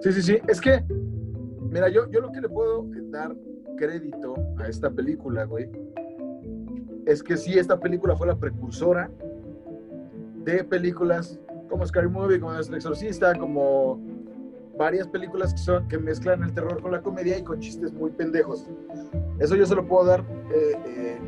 [0.00, 0.38] Sí, sí, sí.
[0.48, 0.82] Es que,
[1.70, 3.34] mira, yo, yo lo que le puedo dar
[3.76, 5.68] crédito a esta película, güey,
[7.06, 9.10] es que sí, esta película fue la precursora
[10.44, 14.00] de películas como Scary Movie, como El Exorcista, como
[14.80, 18.10] varias películas que, son, que mezclan el terror con la comedia y con chistes muy
[18.12, 18.66] pendejos.
[19.38, 20.20] Eso yo se lo puedo dar
[20.54, 21.18] eh, eh,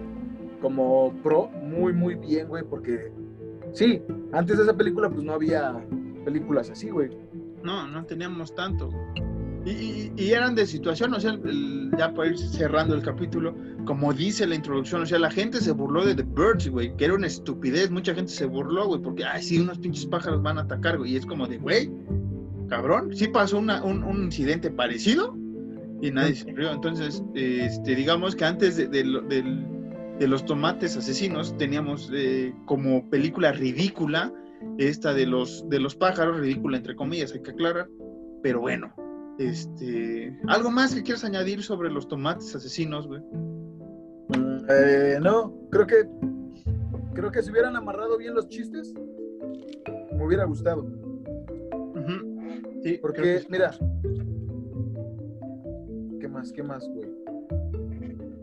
[0.63, 3.13] como pro muy, muy bien, güey, porque
[3.75, 4.01] sí,
[4.33, 5.85] antes de esa película pues no había
[6.25, 7.11] películas así, güey.
[7.63, 8.89] No, no teníamos tanto.
[9.67, 14.47] Y, eran de situación, o sea, el- ya para ir cerrando el capítulo, como dice
[14.47, 17.27] la introducción, o sea, la gente se burló de The Birds, güey, que era una
[17.27, 20.97] estupidez, mucha gente se burló, güey, porque, ay, sí, unos pinches pájaros van a atacar,
[20.97, 21.93] güey, y es como de, güey,
[22.73, 25.37] cabrón, sí pasó una- un, un incidente parecido
[26.01, 26.73] y nadie se rió.
[26.73, 34.33] Entonces, este, digamos que antes de, los tomates asesinos teníamos eh, como película ridícula
[34.79, 37.89] esta de los, de los pájaros, ridícula entre comillas, hay que aclarar,
[38.43, 38.91] pero bueno.
[39.39, 43.21] Este, ¿algo más que quieras añadir sobre los tomates asesinos, güey?
[44.71, 46.09] Eh, no, creo que
[47.13, 48.95] creo que si hubieran amarrado bien los chistes,
[50.17, 51.12] me hubiera gustado.
[52.83, 53.47] Sí, Porque, sí.
[53.49, 53.71] mira,
[56.21, 56.53] ¿qué más?
[56.53, 57.09] ¿Qué más, güey?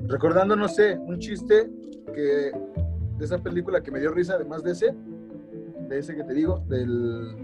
[0.08, 1.70] Recordando, no sé, un chiste
[2.14, 2.52] que
[3.18, 4.96] de esa película que me dio risa, además de ese,
[5.90, 7.36] de ese que te digo, del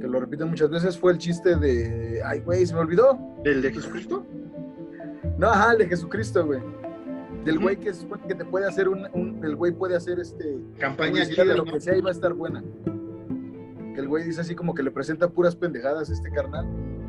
[0.00, 3.18] que lo repiten muchas veces, fue el chiste de, ay, güey, se me olvidó.
[3.44, 4.24] ¿El de Jesucristo?
[5.38, 6.60] No, ajá, el de Jesucristo, güey.
[7.44, 10.18] Del güey que se supone que te puede hacer un, un- el güey puede hacer
[10.20, 12.62] este Campaña de lo que sea y va a estar buena.
[13.98, 16.66] El güey dice así como que le presenta puras pendejadas a este carnal.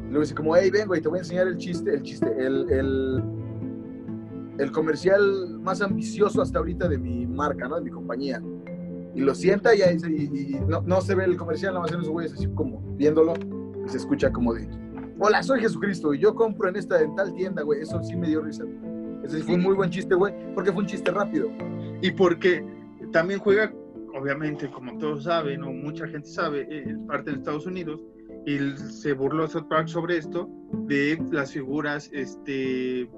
[0.08, 2.68] Luego dice como, hey, ven, güey, te voy a enseñar el chiste, el chiste, el,
[2.72, 3.24] el,
[4.58, 7.76] el comercial más ambicioso hasta ahorita de mi marca, ¿no?
[7.76, 8.42] De mi compañía.
[9.14, 12.12] Y lo sienta y, y- no, no se ve el comercial, nada más en esos
[12.12, 13.34] güeyes así como viéndolo
[13.86, 14.68] se escucha como de,
[15.20, 17.82] hola, soy Jesucristo y yo compro en esta, en tal tienda, güey.
[17.82, 18.64] Eso sí me dio risa.
[19.24, 21.50] Ese sí fue un muy buen chiste, güey, porque fue un chiste rápido.
[22.02, 22.66] Y porque
[23.12, 23.72] también juega,
[24.16, 28.02] obviamente, como todos saben, o mucha gente sabe, eh, parte de Estados Unidos,
[28.46, 30.50] y se burló South Park sobre esto,
[30.88, 33.10] de las figuras este,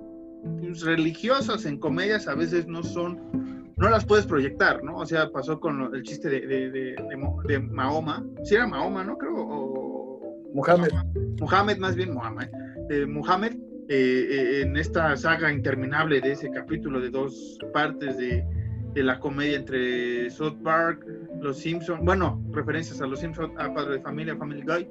[0.59, 4.97] pues, religiosas en comedias a veces no son, no las puedes proyectar, ¿no?
[4.97, 8.67] O sea, pasó con el chiste de, de, de- de Mo- de Mahoma, si era
[8.67, 9.17] Mahoma, ¿no?
[9.17, 10.51] Creo, o...
[10.53, 10.91] Mohamed.
[11.39, 12.49] Mohamed, más bien Mohamed.
[12.89, 13.53] Eh, Mohamed,
[13.87, 18.43] eh, eh, en esta saga interminable de ese capítulo de dos partes de,
[18.93, 21.05] de la comedia entre South Park,
[21.39, 24.87] Los Simpsons, bueno, referencias a Los Simpsons, a Padre de Familia, Family Guy,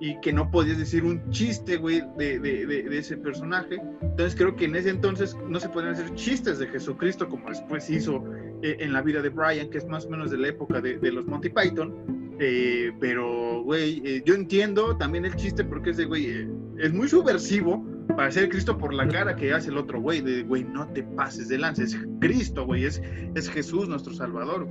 [0.00, 3.80] y que no podías decir un chiste, güey, de, de, de, de ese personaje.
[4.02, 7.88] Entonces creo que en ese entonces no se podían hacer chistes de Jesucristo como después
[7.88, 8.24] hizo
[8.62, 11.12] eh, en la vida de Brian, que es más o menos de la época de,
[11.12, 11.94] los Monty Python.
[12.40, 16.48] Eh, pero, güey, eh, yo entiendo también el chiste porque es de, güey, eh,
[16.78, 20.42] es muy subversivo para ser Cristo por la cara que hace el otro güey, de,
[20.42, 23.02] güey, no te pases de lanza, es Cristo, güey, es,
[23.34, 24.68] es Jesús nuestro Salvador.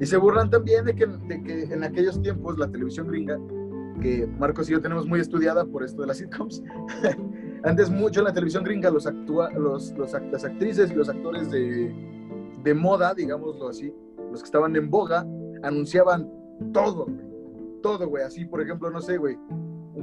[0.00, 3.38] Y se burlan también de que, de que en aquellos tiempos la televisión gringa,
[4.00, 6.62] que Marcos y yo tenemos muy estudiada por esto de las sitcoms,
[7.64, 11.50] antes mucho en la televisión gringa los actua, los, los las actrices y los actores
[11.50, 11.94] de,
[12.62, 13.92] de moda, digámoslo así,
[14.30, 15.26] los que estaban en boga,
[15.62, 16.28] anunciaban
[16.72, 17.06] todo,
[17.82, 19.36] todo, güey, así, por ejemplo, no sé, güey,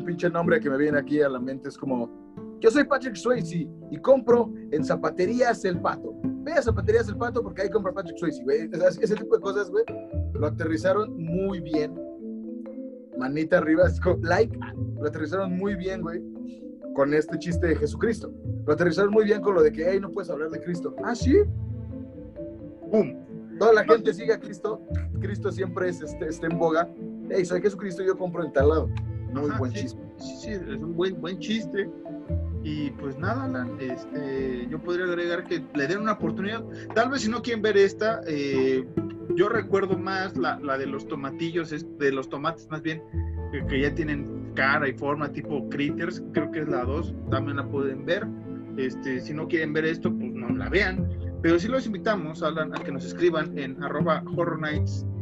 [0.03, 2.09] pinche nombre que me viene aquí a la mente es como,
[2.59, 6.13] yo soy Patrick Swayze y compro en Zapaterías El Pato.
[6.23, 8.43] Ve a Zapaterías El Pato porque ahí compra Patrick Swayze,
[9.01, 9.83] Ese tipo de cosas, güey,
[10.33, 11.99] lo aterrizaron muy bien.
[13.17, 13.83] Manita arriba,
[14.21, 14.57] like,
[14.99, 16.21] lo aterrizaron muy bien, güey,
[16.95, 18.31] con este chiste de Jesucristo.
[18.65, 20.95] Lo aterrizaron muy bien con lo de que, hey, no puedes hablar de Cristo.
[21.03, 21.35] Ah, sí.
[22.91, 23.15] ¡Pum!
[23.57, 24.81] Toda la gente sigue a Cristo.
[25.19, 26.89] Cristo siempre es, este, está en boga.
[27.29, 28.89] Hey, soy Jesucristo, yo compro en tal lado.
[29.33, 30.01] Muy Ajá, buen sí, chiste.
[30.17, 31.89] Sí, sí, es un buen, buen chiste.
[32.63, 36.63] Y pues nada, Alan, este, yo podría agregar que le den una oportunidad.
[36.93, 38.85] Tal vez si no quieren ver esta, eh,
[39.35, 43.01] yo recuerdo más la, la de los tomatillos, es de los tomates más bien,
[43.51, 47.57] que, que ya tienen cara y forma tipo critters, creo que es la 2, también
[47.57, 48.27] la pueden ver.
[48.77, 51.07] Este, si no quieren ver esto, pues no la vean.
[51.41, 54.59] Pero sí los invitamos, Alan, a que nos escriban en arroba horror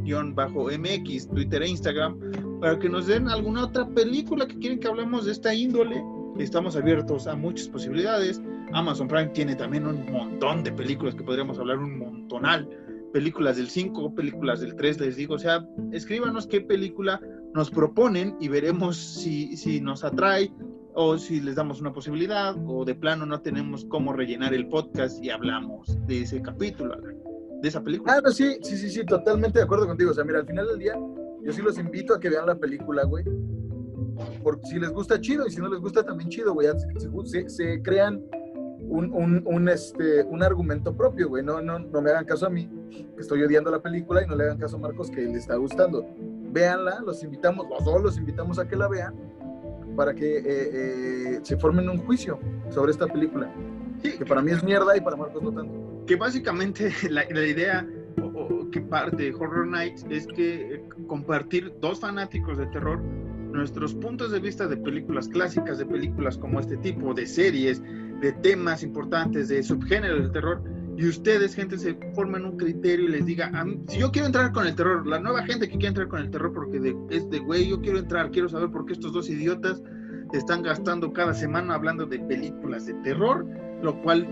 [0.08, 2.20] nights-mx, Twitter e Instagram,
[2.60, 6.04] para que nos den alguna otra película que quieren que hablemos de esta índole.
[6.38, 8.42] Estamos abiertos a muchas posibilidades.
[8.74, 12.70] Amazon Prime tiene también un montón de películas que podríamos hablar, un montonal.
[13.14, 15.36] Películas del 5, películas del 3, les digo.
[15.36, 17.22] O sea, escríbanos qué película
[17.54, 20.52] nos proponen y veremos si, si nos atrae
[21.00, 25.24] o si les damos una posibilidad o de plano no tenemos cómo rellenar el podcast
[25.24, 26.98] y hablamos de ese capítulo,
[27.62, 28.14] de esa película.
[28.18, 30.12] Ah, no, sí, sí, sí, sí, totalmente de acuerdo contigo.
[30.12, 30.96] O sea, mira, al final del día,
[31.44, 33.24] yo sí los invito a que vean la película, güey.
[34.44, 36.68] Porque si les gusta, chido, y si no les gusta, también chido, güey.
[37.26, 38.24] Se, se- crean
[38.80, 41.44] un, un, un, este, un argumento propio, güey.
[41.44, 44.36] No, no, no me hagan caso a mí, que estoy odiando la película, y no
[44.36, 46.06] le hagan caso a Marcos, que le está gustando.
[46.52, 49.14] Véanla, los invitamos, los dos los invitamos a que la vean,
[49.96, 52.40] para que eh, eh, se formen un juicio
[52.70, 53.52] sobre esta película.
[54.02, 55.74] Sí, Que para mí es mierda y para Marcos no tanto.
[56.08, 57.88] Que básicamente la, idea
[58.72, 63.00] que parte de Horror Nights es que eh, compartir dos fanáticos de terror
[63.52, 67.82] nuestros puntos de vista de películas clásicas, de películas como este tipo, de series,
[68.22, 70.62] de temas importantes, de subgéneros del terror,
[70.98, 73.52] y ustedes, gente, se formen un criterio y les diga,
[73.88, 76.32] si yo quiero entrar con el terror, la nueva gente que quiere entrar con el
[76.32, 79.30] terror porque de, es de, güey, yo quiero entrar, quiero saber por qué estos dos
[79.30, 79.82] idiotas
[80.34, 83.46] están gastando cada semana hablando de películas de terror,
[83.84, 84.28] lo cual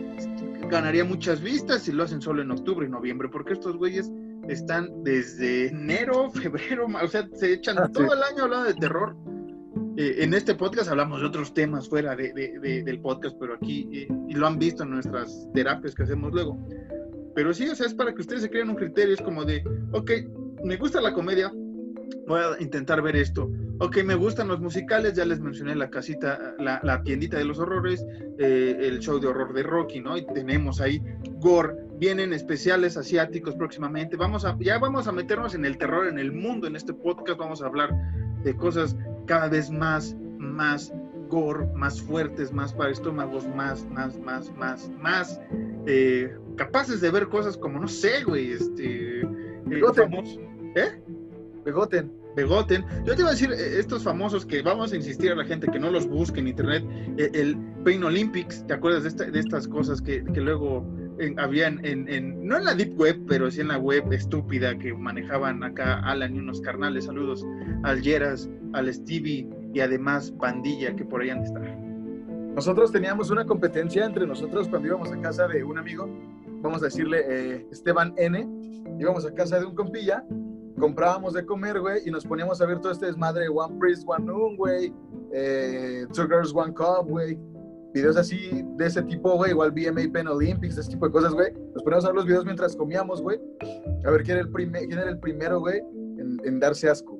[0.69, 4.11] ganaría muchas vistas si lo hacen solo en octubre y noviembre, porque estos güeyes
[4.47, 7.93] están desde enero, febrero, o sea, se echan Ah, sí.
[7.93, 9.15] todo el año hablando de terror.
[9.97, 13.53] Eh, en este podcast hablamos de otros temas fuera de, de- de- del podcast, pero
[13.55, 16.57] aquí, eh, y lo han visto en nuestras terapias que hacemos luego.
[17.33, 19.63] Pero sí, o sea, es para que ustedes se creen un criterio, es como de,
[19.93, 20.11] ok,
[20.65, 21.51] me gusta la comedia,
[22.27, 23.49] voy a intentar ver esto.
[23.79, 27.59] Ok, me gustan los musicales, ya les mencioné la casita, la, la tiendita de los
[27.59, 28.05] horrores,
[28.39, 30.17] eh, el show de horror de Rocky, ¿no?
[30.17, 31.01] Y tenemos ahí
[31.39, 34.15] gore, vienen especiales asiáticos próximamente.
[34.15, 37.37] Vamos a, ya vamos a meternos en el terror en el mundo en este podcast,
[37.37, 37.89] vamos a hablar
[38.43, 38.95] de cosas
[39.25, 40.93] cada vez más, más
[41.27, 45.41] gore, más fuertes, más para estómagos, más, más, más, más, más
[45.85, 49.19] eh, capaces de ver cosas como, no sé, güey, este...
[49.21, 49.23] eh,
[50.05, 50.39] famoso-
[50.73, 51.14] Pegoten.
[52.35, 52.85] Begoten.
[53.05, 55.67] Yo te iba a decir, eh, estos famosos que vamos a insistir a la gente
[55.67, 56.83] que no los busque en internet,
[57.17, 60.85] eh, el Pain Olympics, ¿te acuerdas de, esta- de estas cosas que, que luego
[61.19, 64.77] en- habían en, en- no en la Deep Web, pero sí en la web estúpida
[64.77, 67.05] que manejaban acá Alan y unos carnales?
[67.05, 67.45] Saludos
[67.83, 71.77] al Yeras, al Stevie y además Pandilla, que por ahí han de estar.
[72.53, 76.07] Nosotros teníamos una competencia entre nosotros cuando íbamos a casa de un amigo,
[76.61, 78.47] vamos a decirle eh, Esteban N,
[78.99, 80.23] íbamos a casa de un compilla,
[80.79, 84.03] comprábamos de comer, güey, y nos poníamos a ver todo este desmadre de One Priest,
[84.07, 84.93] One Noon, güey,
[85.33, 87.37] eh, Two Girls, One Cup, güey,
[87.93, 91.53] videos así de ese tipo, güey, igual BMA Pen Olympics, ese tipo de cosas, güey.
[91.73, 93.39] Nos poníamos a ver los videos mientras comíamos, güey,
[94.05, 97.17] a ver quién era el, prime- quién era el primero, güey, en, en darse asco.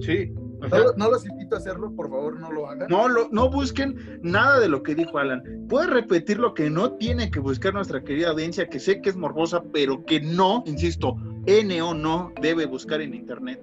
[0.00, 0.34] Sí.
[0.60, 2.88] No, no los invito a hacerlo, por favor, no lo hagan.
[2.90, 5.42] No, lo- no busquen nada de lo que dijo Alan.
[5.68, 9.16] Puedes repetir lo que no tiene que buscar nuestra querida audiencia, que sé que es
[9.16, 11.16] morbosa, pero que no, insisto,
[11.46, 13.62] N o no debe buscar en internet.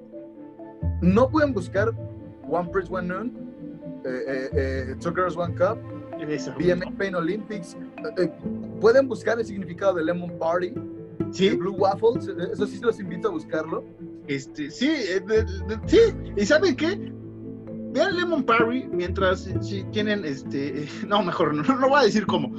[1.02, 1.92] No pueden buscar
[2.50, 3.34] One Priest, One Noon,
[4.06, 4.50] eh, eh,
[4.92, 5.78] eh, Two Girls, One Cup.
[6.58, 7.76] BMA Pain Olympics.
[8.80, 10.74] Pueden buscar el significado de Lemon Party,
[11.32, 12.28] Sí, Blue Waffles.
[12.54, 13.84] Eso sí los invito a buscarlo.
[14.28, 15.98] Este, sí, eh, de- de- sí.
[16.38, 17.12] ¿Y saben qué?
[17.94, 22.26] Vean Lemon Party mientras eh, si tienen, este, no, mejor no, no voy a decir
[22.26, 22.52] cómo.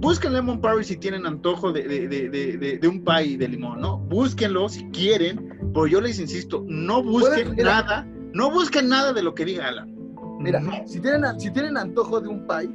[0.00, 3.98] Busquen Lemon Party si tienen antojo de, de, un pie de limón, ¿no?
[3.98, 9.34] Búsquenlo si quieren, pero yo les insisto, no busquen nada, no busquen nada de lo
[9.34, 9.94] que diga Alan.
[10.40, 10.72] Mira, No.
[10.86, 12.70] si, tienen, si tienen antojo de un pie,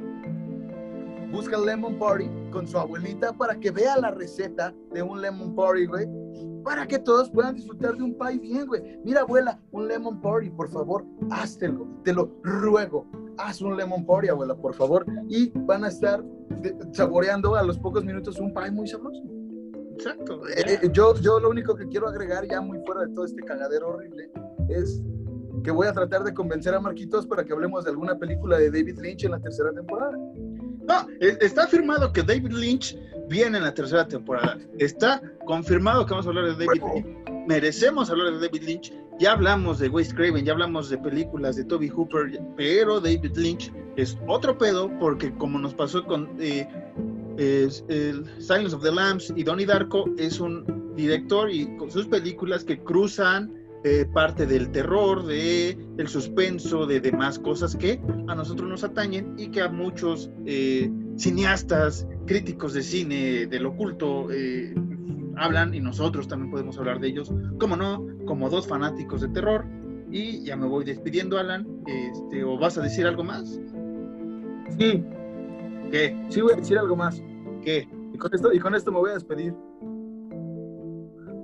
[1.32, 5.86] buscan Lemon Party con su abuelita para que vea la receta de un Lemon Party,
[5.86, 6.06] güey.
[6.64, 8.98] Para que todos puedan disfrutar de un pie bien, güey.
[9.04, 11.86] Mira, abuela, un Lemon Party, por favor, háztelo.
[12.02, 13.06] Te lo ruego.
[13.38, 15.06] Haz un Lemon Party, abuela, por favor.
[15.28, 19.22] Y van a estar de- saboreando a los pocos minutos un pie muy sabroso.
[19.94, 20.46] Exacto.
[20.48, 23.42] Eh, eh, yo, yo lo único que quiero agregar, ya muy fuera de todo este
[23.42, 24.30] cagadero horrible,
[24.68, 25.02] es
[25.62, 28.70] que voy a tratar de convencer a Marquitos para que hablemos de alguna película de
[28.70, 30.16] David Lynch en la tercera temporada.
[30.86, 32.96] No, es- está afirmado que David Lynch
[33.28, 34.58] viene en la tercera temporada.
[34.78, 37.46] Está confirmado que vamos a hablar de David Lynch.
[37.48, 38.92] Merecemos hablar de David Lynch.
[39.18, 43.72] Ya hablamos de Wes Craven, ya hablamos de películas de Toby Hooper, pero David Lynch
[43.96, 46.68] es otro pedo porque como nos pasó con eh,
[47.38, 47.72] el
[48.38, 52.78] Silence of the Lambs y Donnie Darko, es un director y con sus películas que
[52.78, 53.52] cruzan
[53.88, 59.36] eh, parte del terror, de el suspenso, de demás cosas que a nosotros nos atañen
[59.38, 64.74] y que a muchos eh, cineastas, críticos de cine, del oculto, eh,
[65.36, 69.64] hablan y nosotros también podemos hablar de ellos, como no, como dos fanáticos de terror.
[70.10, 71.64] Y ya me voy despidiendo, Alan.
[71.86, 73.60] Este, ¿O vas a decir algo más?
[74.80, 75.04] Sí,
[75.92, 76.26] ¿Qué?
[76.28, 77.22] sí voy a decir algo más.
[77.62, 77.88] ¿Qué?
[78.12, 79.54] Y con esto, y con esto me voy a despedir.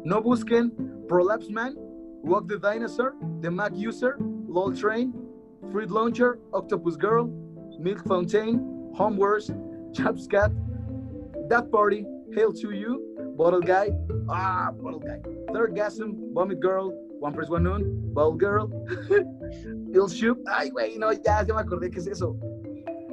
[0.05, 0.75] No busquen
[1.07, 1.77] Prolapse Man,
[2.23, 4.17] Walk the Dinosaur, The Mac User,
[4.49, 5.13] LOL Train,
[5.71, 7.27] Fruit Launcher, Octopus Girl,
[7.79, 9.51] Milk Fountain, Homewares,
[9.95, 10.53] Chaps Cat,
[11.49, 13.91] That Party, Hail to You, Bottle Guy,
[14.29, 15.19] ah, Bottle Guy,
[15.53, 18.71] Third Gasm, Vomit Girl, One Press One Noon, Ball Girl,
[19.95, 22.37] Ill Shoot, ay, güey, no, ya, ya me acordé qué es eso.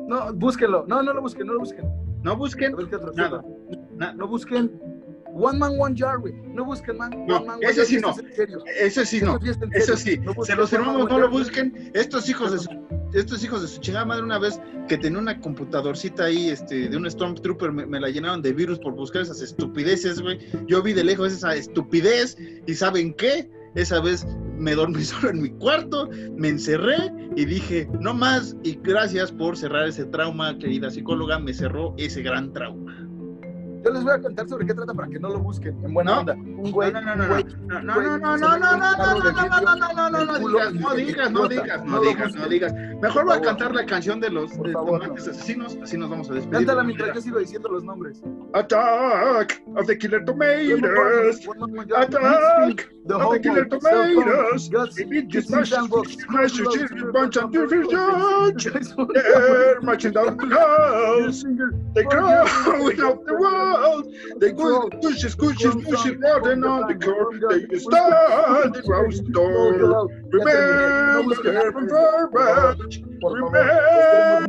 [0.07, 1.89] No, búsquenlo, no, no lo busquen, no lo busquen.
[2.23, 2.75] No busquen
[3.15, 3.41] nada.
[3.41, 4.13] tema.
[4.13, 4.69] No busquen
[5.33, 6.33] One Man, One Jar, güey.
[6.53, 7.11] No busquen man.
[7.27, 8.15] No, One Man, ese One sí eso no.
[8.79, 9.39] Ese sí no.
[9.73, 11.91] Eso sí No se los firmamos, no lo busquen.
[11.93, 12.69] Estos hijos de su,
[13.13, 16.97] estos hijos de su chingada madre una vez que tenía una computadorcita ahí este, de
[16.97, 20.39] un Stormtrooper, me, me la llenaron de virus por buscar esas estupideces, güey.
[20.67, 23.49] Yo vi de lejos esa estupidez y ¿saben qué?
[23.75, 24.25] Esa vez
[24.57, 29.57] me dormí solo en mi cuarto, me encerré y dije, no más y gracias por
[29.57, 33.08] cerrar ese trauma, querida psicóloga, me cerró ese gran trauma.
[33.83, 35.77] Yo les voy a contar sobre qué trata para que no lo busquen.
[35.85, 36.35] En buena onda.
[36.35, 36.91] Güey.
[36.91, 39.89] no, no, no, no, güey- no, no, no, no, no, no, no, no, no, no,
[39.93, 42.73] no, no, no, no, digas, no digas, no digas, No digas.
[43.01, 46.29] Mejor voy a cantar la canción de los de favor, tomates asesinos, así nos vamos
[46.29, 46.65] a despedir.
[46.65, 48.21] Cántala mientras yo sigo diciendo los nombres.
[48.53, 51.47] Attack of the Killer Tomatoes.
[51.95, 54.69] Attack The of the Killer Tomatoes.
[54.69, 58.89] Guts to smash smash the Screwdriver, children bunch of Screwdriver, divisions.
[58.89, 61.31] Screwdriver, They're marching down the.
[61.31, 64.13] Singer, They Oh, growing up the world.
[64.39, 67.39] They go pushes, pushes, pushes, walking on the court.
[67.69, 70.09] They stand the roast door.
[70.31, 72.88] Remember heaven garbage.
[73.21, 74.47] Remember.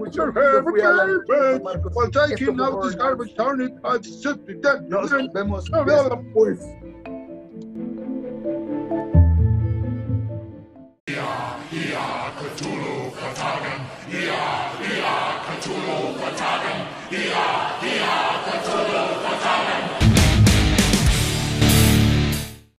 [1.92, 4.88] While taking out this garbage, turn it to simply that.
[4.88, 6.60] Nos vemos después.
[12.40, 14.42] Cthulhu, Katagan, Ia,
[14.80, 16.78] Ia, Cthulhu, Katagan,
[17.12, 18.29] Ia,